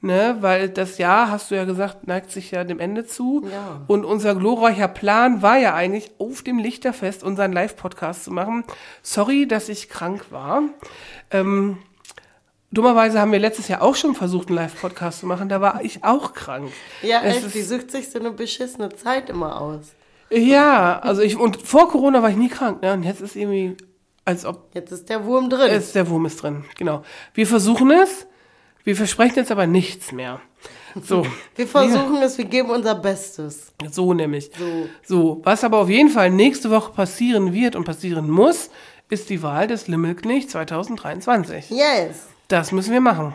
ne, 0.00 0.36
weil 0.40 0.68
das 0.68 0.98
Jahr, 0.98 1.30
hast 1.30 1.50
du 1.50 1.54
ja 1.54 1.64
gesagt, 1.64 2.06
neigt 2.06 2.30
sich 2.30 2.50
ja 2.50 2.64
dem 2.64 2.80
Ende 2.80 3.06
zu. 3.06 3.46
Ja. 3.50 3.82
Und 3.86 4.04
unser 4.04 4.34
glorreicher 4.34 4.88
Plan 4.88 5.42
war 5.42 5.56
ja 5.56 5.74
eigentlich, 5.74 6.10
auf 6.18 6.42
dem 6.42 6.58
Lichterfest 6.58 7.22
unseren 7.22 7.52
Live-Podcast 7.52 8.24
zu 8.24 8.32
machen. 8.32 8.64
Sorry, 9.02 9.46
dass 9.46 9.68
ich 9.68 9.88
krank 9.88 10.26
war. 10.30 10.62
Ähm, 11.30 11.78
dummerweise 12.70 13.20
haben 13.20 13.32
wir 13.32 13.38
letztes 13.38 13.68
Jahr 13.68 13.82
auch 13.82 13.94
schon 13.96 14.14
versucht, 14.14 14.48
einen 14.48 14.56
Live-Podcast 14.56 15.20
zu 15.20 15.26
machen. 15.26 15.48
Da 15.48 15.60
war 15.60 15.82
ich 15.84 16.04
auch 16.04 16.32
krank. 16.34 16.70
Ja, 17.02 17.20
Es 17.22 17.44
echt, 17.44 17.54
die 17.54 17.62
sucht 17.62 17.90
sich 17.90 18.10
so 18.10 18.18
eine 18.18 18.30
beschissene 18.30 18.88
Zeit 18.94 19.30
immer 19.30 19.60
aus. 19.60 19.94
Ja, 20.30 20.98
also 20.98 21.22
ich, 21.22 21.36
und 21.36 21.62
vor 21.62 21.88
Corona 21.88 22.22
war 22.22 22.30
ich 22.30 22.36
nie 22.36 22.48
krank, 22.48 22.82
ne? 22.82 22.92
Und 22.92 23.04
jetzt 23.04 23.20
ist 23.20 23.36
irgendwie, 23.36 23.76
als 24.24 24.44
ob 24.44 24.74
Jetzt 24.74 24.90
ist 24.90 25.08
der 25.08 25.24
Wurm 25.24 25.48
drin. 25.48 25.70
es, 25.70 25.92
der 25.92 26.08
Wurm 26.08 26.26
ist 26.26 26.42
drin, 26.42 26.64
genau. 26.76 27.02
Wir 27.34 27.46
versuchen 27.46 27.90
es, 27.92 28.26
wir 28.82 28.96
versprechen 28.96 29.36
jetzt 29.36 29.52
aber 29.52 29.68
nichts 29.68 30.10
mehr. 30.10 30.40
So, 31.00 31.24
wir 31.54 31.68
versuchen 31.68 32.16
es, 32.22 32.36
wir 32.38 32.46
geben 32.46 32.70
unser 32.70 32.96
Bestes. 32.96 33.72
so 33.88 34.14
nämlich. 34.14 34.50
So. 34.58 34.88
So, 35.04 35.40
was 35.44 35.62
aber 35.62 35.78
auf 35.78 35.88
jeden 35.88 36.08
Fall 36.08 36.30
nächste 36.30 36.70
Woche 36.70 36.92
passieren 36.92 37.52
wird 37.52 37.76
und 37.76 37.84
passieren 37.84 38.28
muss, 38.28 38.70
ist 39.08 39.30
die 39.30 39.42
Wahl 39.44 39.68
des 39.68 39.86
Limmelknecht 39.86 40.50
2023. 40.50 41.70
Yes, 41.70 42.26
Das 42.48 42.72
müssen 42.72 42.92
wir 42.92 43.00
machen. 43.00 43.34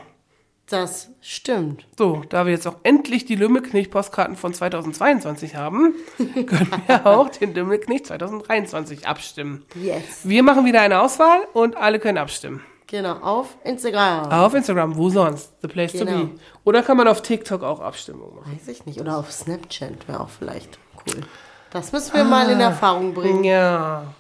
das 0.70 1.10
stimmt. 1.20 1.86
So, 1.98 2.24
da 2.30 2.46
wir 2.46 2.54
jetzt 2.54 2.66
auch 2.68 2.78
endlich 2.84 3.26
die 3.26 3.36
Lümmelknecht-Postkarten 3.36 4.38
von 4.38 4.54
2022 4.54 5.56
haben, 5.56 5.94
können 6.18 6.72
wir 6.88 7.06
auch 7.06 7.28
den 7.30 7.54
Lümmelknecht 7.54 8.08
2023 8.08 9.06
abstimmen. 9.08 9.66
Yes. 9.76 10.22
Wir 10.24 10.44
machen 10.44 10.64
wieder 10.66 10.82
eine 10.82 11.02
Auswahl 11.02 11.40
und 11.54 11.76
alle 11.76 12.00
können 12.00 12.18
abstimmen. 12.18 12.62
Genau, 12.88 13.16
auf 13.20 13.58
Instagram. 13.64 14.32
Auf 14.32 14.54
Instagram, 14.54 14.96
wo 14.98 15.10
sonst? 15.10 15.54
The 15.62 15.68
place 15.68 15.92
to 15.94 16.00
Genau. 16.06 16.26
be. 16.26 16.30
Oder 16.66 16.84
kann 16.84 16.98
man 16.98 17.08
auf 17.08 17.22
TikTok 17.22 17.64
auch 17.64 17.80
Abstimmung 17.80 18.36
machen? 18.36 18.54
Weiß 18.54 18.68
ich 18.68 18.86
nicht. 18.86 19.00
Oder 19.00 19.18
auf 19.18 19.32
Snapchat 19.32 20.08
wäre 20.08 20.20
auch 20.22 20.30
vielleicht 20.30 20.78
cool. 21.08 21.22
Das 21.70 21.92
müssen 21.94 22.14
wir 22.16 22.24
mal 22.26 22.50
in 22.50 22.60
Erfahrung 22.60 23.14
bringen. 23.14 23.44
Ja. 23.46 24.14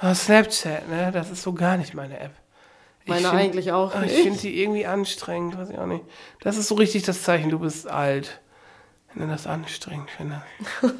Ah, 0.00 0.14
Snapchat, 0.14 0.88
ne? 0.88 1.10
Das 1.12 1.30
ist 1.30 1.42
so 1.42 1.52
gar 1.52 1.76
nicht 1.76 1.94
meine 1.94 2.18
App. 2.20 2.32
Ich 3.04 3.10
Meine 3.10 3.28
find- 3.28 3.40
eigentlich 3.40 3.70
auch 3.72 3.94
Ah, 3.94 4.02
Ich 4.04 4.12
nicht. 4.12 4.22
finde 4.22 4.38
die 4.40 4.62
irgendwie 4.62 4.86
anstrengend, 4.86 5.58
weiß 5.58 5.70
ich 5.70 5.78
auch 5.78 5.86
nicht. 5.86 6.04
Das 6.40 6.56
ist 6.56 6.68
so 6.68 6.74
richtig 6.74 7.02
das 7.02 7.22
Zeichen, 7.22 7.50
du 7.50 7.58
bist 7.58 7.86
alt. 7.86 8.40
Wenn 9.12 9.26
du 9.28 9.32
das 9.32 9.46
anstrengend 9.46 10.08
findest. 10.10 10.42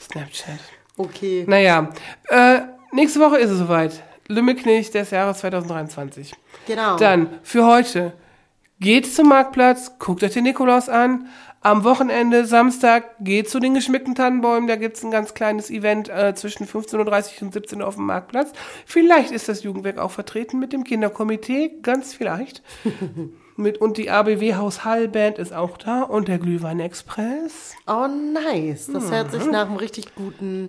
Snapchat. 0.00 0.58
Okay. 0.96 1.44
Naja, 1.46 1.88
äh, 2.28 2.60
nächste 2.92 3.20
Woche 3.20 3.38
ist 3.38 3.50
es 3.50 3.58
soweit. 3.58 4.02
Lümmelknecht 4.28 4.94
des 4.94 5.10
Jahres 5.10 5.38
2023. 5.38 6.32
Genau. 6.66 6.96
Dann 6.96 7.28
für 7.42 7.66
heute 7.66 8.12
geht 8.80 9.12
zum 9.12 9.28
Marktplatz, 9.28 9.92
guckt 9.98 10.22
euch 10.22 10.32
den 10.32 10.44
Nikolaus 10.44 10.88
an. 10.88 11.28
Am 11.64 11.84
Wochenende, 11.84 12.44
Samstag, 12.44 13.04
geht 13.20 13.48
zu 13.48 13.60
den 13.60 13.74
geschmückten 13.74 14.16
Tannenbäumen. 14.16 14.66
Da 14.68 14.74
gibt's 14.74 15.04
ein 15.04 15.12
ganz 15.12 15.32
kleines 15.32 15.70
Event 15.70 16.08
äh, 16.08 16.34
zwischen 16.34 16.66
15.30 16.66 16.96
Uhr 17.36 17.42
und 17.42 17.52
17 17.52 17.80
Uhr 17.80 17.86
auf 17.86 17.94
dem 17.94 18.06
Marktplatz. 18.06 18.52
Vielleicht 18.84 19.30
ist 19.30 19.48
das 19.48 19.62
Jugendwerk 19.62 19.98
auch 19.98 20.10
vertreten 20.10 20.58
mit 20.58 20.72
dem 20.72 20.82
Kinderkomitee, 20.82 21.78
ganz 21.82 22.14
vielleicht. 22.14 22.62
mit, 23.56 23.78
und 23.78 23.96
die 23.96 24.10
ABW 24.10 24.56
Haus 24.56 24.84
Hall 24.84 25.06
Band 25.06 25.38
ist 25.38 25.52
auch 25.52 25.78
da 25.78 26.02
und 26.02 26.26
der 26.26 26.38
Glühwein 26.38 26.80
Express. 26.80 27.74
Oh, 27.86 28.08
nice. 28.08 28.90
Das 28.92 29.12
hört 29.12 29.30
sich 29.30 29.46
nach 29.46 29.66
einem 29.68 29.76
richtig 29.76 30.16
guten 30.16 30.68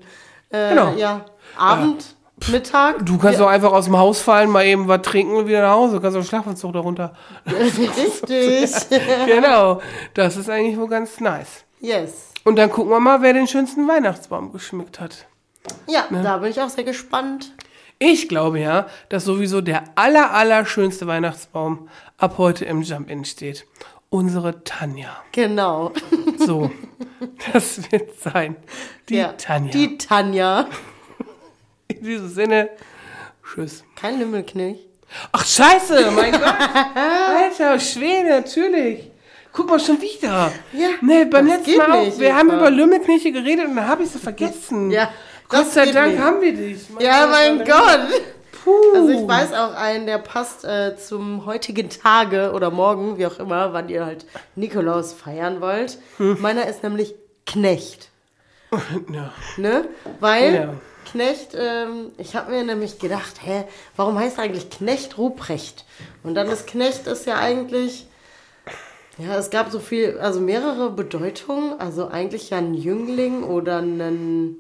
äh, 0.52 0.70
Genau. 0.70 0.94
ja, 0.96 1.26
Abend 1.58 2.16
Mittag. 2.48 3.06
Du 3.06 3.18
kannst 3.18 3.40
doch 3.40 3.48
einfach 3.48 3.72
aus 3.72 3.86
dem 3.86 3.98
Haus 3.98 4.22
fallen, 4.22 4.50
mal 4.50 4.66
eben 4.66 4.88
was 4.88 5.02
trinken 5.02 5.36
und 5.36 5.48
wieder 5.48 5.62
nach 5.62 5.74
Hause. 5.74 5.96
Du 5.96 6.02
kannst 6.02 6.18
doch 6.18 6.26
Schlafanzug 6.26 6.74
darunter. 6.74 7.14
Richtig. 7.46 8.72
genau. 9.26 9.82
Das 10.14 10.38
ist 10.38 10.50
eigentlich 10.50 10.78
wohl 10.78 10.90
ganz 10.90 11.20
nice. 11.20 11.64
yes. 11.80 12.30
Und 12.46 12.58
dann 12.58 12.70
gucken 12.70 12.92
wir 12.92 13.00
mal, 13.00 13.22
wer 13.22 13.34
den 13.34 13.48
schönsten 13.48 13.88
Weihnachtsbaum 13.88 14.52
geschmückt 14.52 15.00
hat. 15.00 15.28
Ja, 15.88 16.08
da 16.12 16.38
bin 16.38 16.52
ich 16.52 16.62
auch 16.62 16.70
sehr 16.70 16.84
gespannt. 16.84 17.54
Ich 18.00 18.28
glaube 18.28 18.60
ja, 18.60 18.88
dass 19.08 19.24
sowieso 19.24 19.62
der 19.62 19.84
aller, 19.96 20.32
aller 20.32 20.66
schönste 20.66 21.08
Weihnachtsbaum 21.08 21.88
ab 22.18 22.38
heute 22.38 22.66
im 22.66 22.82
Jump-In 22.82 23.24
steht. 23.24 23.66
Unsere 24.10 24.64
Tanja. 24.66 25.22
Genau. 25.32 25.94
So, 26.38 26.70
das 27.54 27.92
wird 27.92 28.20
sein. 28.20 28.58
Die 29.08 29.16
ja. 29.16 29.34
Tanja. 29.34 29.72
Die 29.72 29.98
Tanja. 29.98 30.68
In 32.00 32.04
diesem 32.06 32.30
Sinne, 32.30 32.70
tschüss. 33.44 33.84
Kein 33.96 34.20
Lümmelknilch. 34.20 34.80
Ach, 35.32 35.46
scheiße, 35.46 36.12
mein 36.12 36.32
Gott. 36.32 36.42
Alter, 36.96 37.80
Schwede, 37.80 38.30
natürlich. 38.30 39.10
Guck 39.52 39.70
mal, 39.70 39.80
schon 39.80 40.02
wieder. 40.02 40.52
Ja, 40.74 40.88
Nee, 41.02 41.26
beim 41.26 41.46
letzten 41.46 41.66
geht 41.66 41.78
Mal 41.78 41.92
auch. 41.92 42.06
nicht, 42.06 42.20
Wir 42.20 42.36
haben 42.36 42.48
Eva. 42.50 42.58
über 42.58 42.70
Lümmelknechte 42.72 43.32
geredet 43.32 43.68
und 43.68 43.76
dann 43.76 43.88
habe 43.88 44.02
ich 44.04 44.10
sie 44.10 44.18
vergessen. 44.18 44.90
Ja, 44.90 45.10
Gott 45.48 45.68
sei 45.72 45.92
Dank 45.92 46.14
nicht. 46.14 46.22
haben 46.24 46.42
wir 46.42 46.54
dich. 46.56 46.80
Ja, 47.00 47.28
mein 47.28 47.60
Gott. 47.60 48.24
Puh. 48.64 48.72
Also 48.96 49.10
ich 49.10 49.28
weiß 49.28 49.54
auch 49.54 49.76
einen, 49.76 50.08
der 50.08 50.18
passt 50.18 50.64
äh, 50.66 50.96
zum 50.98 51.46
heutigen 51.46 51.90
Tage 51.90 52.52
oder 52.54 52.72
morgen, 52.72 53.18
wie 53.20 53.28
auch 53.28 53.38
immer, 53.38 53.74
wann 53.74 53.90
ihr 53.90 54.06
halt 54.06 54.26
Nikolaus 54.56 55.14
feiern 55.14 55.62
wollt. 55.62 56.00
Hm. 56.18 56.38
Meiner 56.42 56.66
ist 56.68 56.82
nämlich 56.82 57.14
Knecht. 57.46 58.10
Ja. 59.12 59.32
Ne? 59.58 59.86
Weil 60.20 60.54
Ja. 60.56 60.74
Knecht, 61.14 61.50
ähm, 61.56 62.12
ich 62.18 62.36
habe 62.36 62.52
mir 62.52 62.64
nämlich 62.64 62.98
gedacht, 62.98 63.36
hä, 63.44 63.66
warum 63.96 64.18
heißt 64.18 64.40
eigentlich 64.40 64.72
Knecht 64.72 65.20
Ruprecht? 65.20 65.86
Und 66.24 66.34
dann 66.34 66.50
ist 66.50 66.66
Knecht 66.66 67.06
ist 67.06 67.28
ja 67.28 67.38
eigentlich, 67.38 68.08
ja, 69.20 69.36
es 69.36 69.52
gab 69.52 69.72
so 69.72 69.80
viel, 69.80 70.18
also 70.18 70.40
mehrere 70.40 70.90
Bedeutungen. 70.90 71.80
Also 71.80 72.08
eigentlich 72.08 72.50
ja 72.50 72.58
ein 72.58 72.74
Jüngling 72.74 73.44
oder 73.44 73.78
ein, 73.78 74.56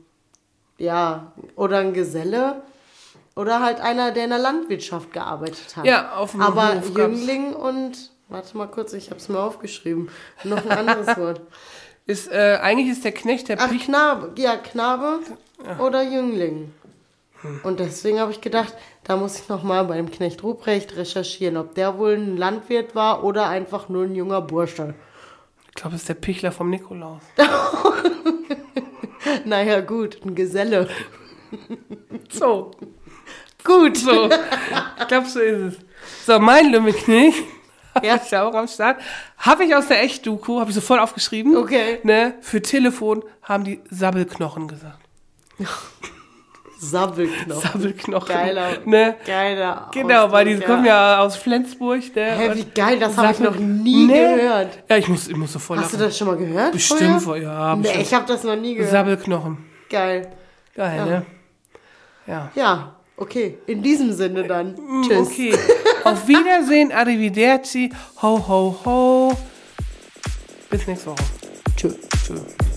ja, 0.77 1.33
oder 1.55 1.79
ein 1.79 1.93
Geselle. 1.93 2.61
Oder 3.35 3.61
halt 3.61 3.81
einer, 3.81 4.11
der 4.11 4.25
in 4.25 4.29
der 4.29 4.37
Landwirtschaft 4.37 5.11
gearbeitet 5.11 5.75
hat. 5.75 5.85
Ja, 5.85 6.17
auf 6.17 6.33
dem 6.33 6.41
Aber 6.41 6.75
Hof 6.75 6.95
Jüngling 6.95 7.53
und, 7.53 8.11
warte 8.29 8.55
mal 8.55 8.67
kurz, 8.67 8.93
ich 8.93 9.09
habe 9.09 9.19
es 9.19 9.27
mir 9.27 9.39
aufgeschrieben. 9.39 10.09
Noch 10.43 10.63
ein 10.63 10.87
anderes 10.87 11.07
Wort. 11.17 11.41
Ist, 12.05 12.31
äh, 12.31 12.59
eigentlich 12.61 12.89
ist 12.89 13.05
der 13.05 13.13
Knecht 13.13 13.49
der 13.49 13.57
Ach. 13.59 13.69
Knabe. 13.69 14.33
Ja, 14.37 14.57
Knabe 14.57 15.19
oder 15.79 16.03
Jüngling. 16.03 16.73
Und 17.63 17.79
deswegen 17.79 18.19
habe 18.19 18.31
ich 18.31 18.41
gedacht, 18.41 18.73
da 19.03 19.17
muss 19.17 19.39
ich 19.39 19.49
nochmal 19.49 19.83
bei 19.85 19.97
dem 19.97 20.09
Knecht 20.11 20.43
Ruprecht 20.43 20.95
recherchieren, 20.95 21.57
ob 21.57 21.75
der 21.75 21.97
wohl 21.97 22.13
ein 22.13 22.37
Landwirt 22.37 22.95
war 22.95 23.23
oder 23.23 23.47
einfach 23.49 23.89
nur 23.89 24.03
ein 24.05 24.15
junger 24.15 24.41
Bursche. 24.41 24.93
Ich 25.69 25.73
glaube, 25.75 25.95
es 25.95 26.03
ist 26.03 26.09
der 26.09 26.13
Pichler 26.15 26.51
vom 26.51 26.69
Nikolaus. 26.69 27.21
Naja, 29.45 29.81
gut, 29.81 30.19
ein 30.25 30.35
Geselle. 30.35 30.87
So, 32.29 32.71
Gut. 33.63 33.97
so. 33.97 34.29
ich 34.99 35.07
glaube, 35.07 35.27
so 35.27 35.39
ist 35.39 35.75
es. 35.75 35.77
So, 36.25 36.39
mein 36.39 36.71
Lümmelknecht. 36.71 37.43
Ja. 38.03 38.15
Ist 38.15 38.31
ja 38.31 38.43
auch 38.47 38.53
am 38.55 38.67
Start. 38.67 38.97
Habe 39.37 39.65
ich 39.65 39.75
aus 39.75 39.87
der 39.87 40.01
Echt-Doku, 40.03 40.59
habe 40.59 40.69
ich 40.71 40.75
sofort 40.75 40.99
aufgeschrieben. 40.99 41.55
Okay. 41.55 41.99
Ne, 42.03 42.33
für 42.41 42.61
Telefon 42.61 43.23
haben 43.43 43.63
die 43.63 43.81
Sabbelknochen 43.89 44.67
gesagt. 44.67 44.99
Sabbelknochen. 46.79 47.61
Sabbelknochen. 47.61 48.27
Geiler. 48.35 48.69
Ne? 48.85 49.15
Geiler. 49.25 49.89
Genau, 49.93 50.31
weil 50.31 50.45
die 50.45 50.53
Ausdruck, 50.55 50.67
kommen 50.67 50.85
ja 50.85 51.19
aus 51.19 51.37
Flensburg. 51.37 52.01
Ne? 52.13 52.31
Hä, 52.35 52.51
wie 52.55 52.65
geil, 52.65 52.99
das 52.99 53.17
habe 53.17 53.31
ich 53.31 53.39
noch 53.39 53.55
nie 53.55 54.05
Nee. 54.07 54.35
gehört. 54.35 54.79
Ja, 54.89 54.97
ich 54.97 55.07
muss, 55.07 55.27
ich 55.29 55.35
muss 55.37 55.53
sofort 55.53 55.79
Hast 55.79 55.93
du 55.93 55.97
lachen. 55.97 56.07
das 56.09 56.17
schon 56.17 56.27
mal 56.27 56.35
gehört? 56.37 56.73
Bestimmt, 56.73 56.99
vorher? 56.99 57.19
vor, 57.21 57.37
ja. 57.37 57.75
Nee, 57.75 57.83
bestimmt. 57.83 58.03
ich 58.03 58.13
habe 58.13 58.25
das 58.27 58.43
noch 58.43 58.55
nie 58.57 58.75
gehört. 58.75 58.91
Sabbelknochen. 58.91 59.65
Geil. 59.89 60.29
Geil, 60.75 61.05
ne? 61.05 61.25
Ja. 62.27 62.51
Ja, 62.55 62.95
okay. 63.17 63.57
In 63.67 63.81
diesem 63.83 64.13
Sinne 64.13 64.43
dann. 64.47 64.75
Tschüss. 65.07 65.19
Mm, 65.19 65.21
Okay. 65.31 65.53
Auf 66.03 66.27
Wiedersehen, 66.27 66.91
arrivederci, 66.91 67.89
ho, 68.21 68.45
ho, 68.47 68.75
ho. 68.85 69.37
Bis 70.69 70.85
nächste 70.87 71.11
Woche. 71.11 71.23
Tschüss. 71.77 71.95
Tschüss. 72.25 72.72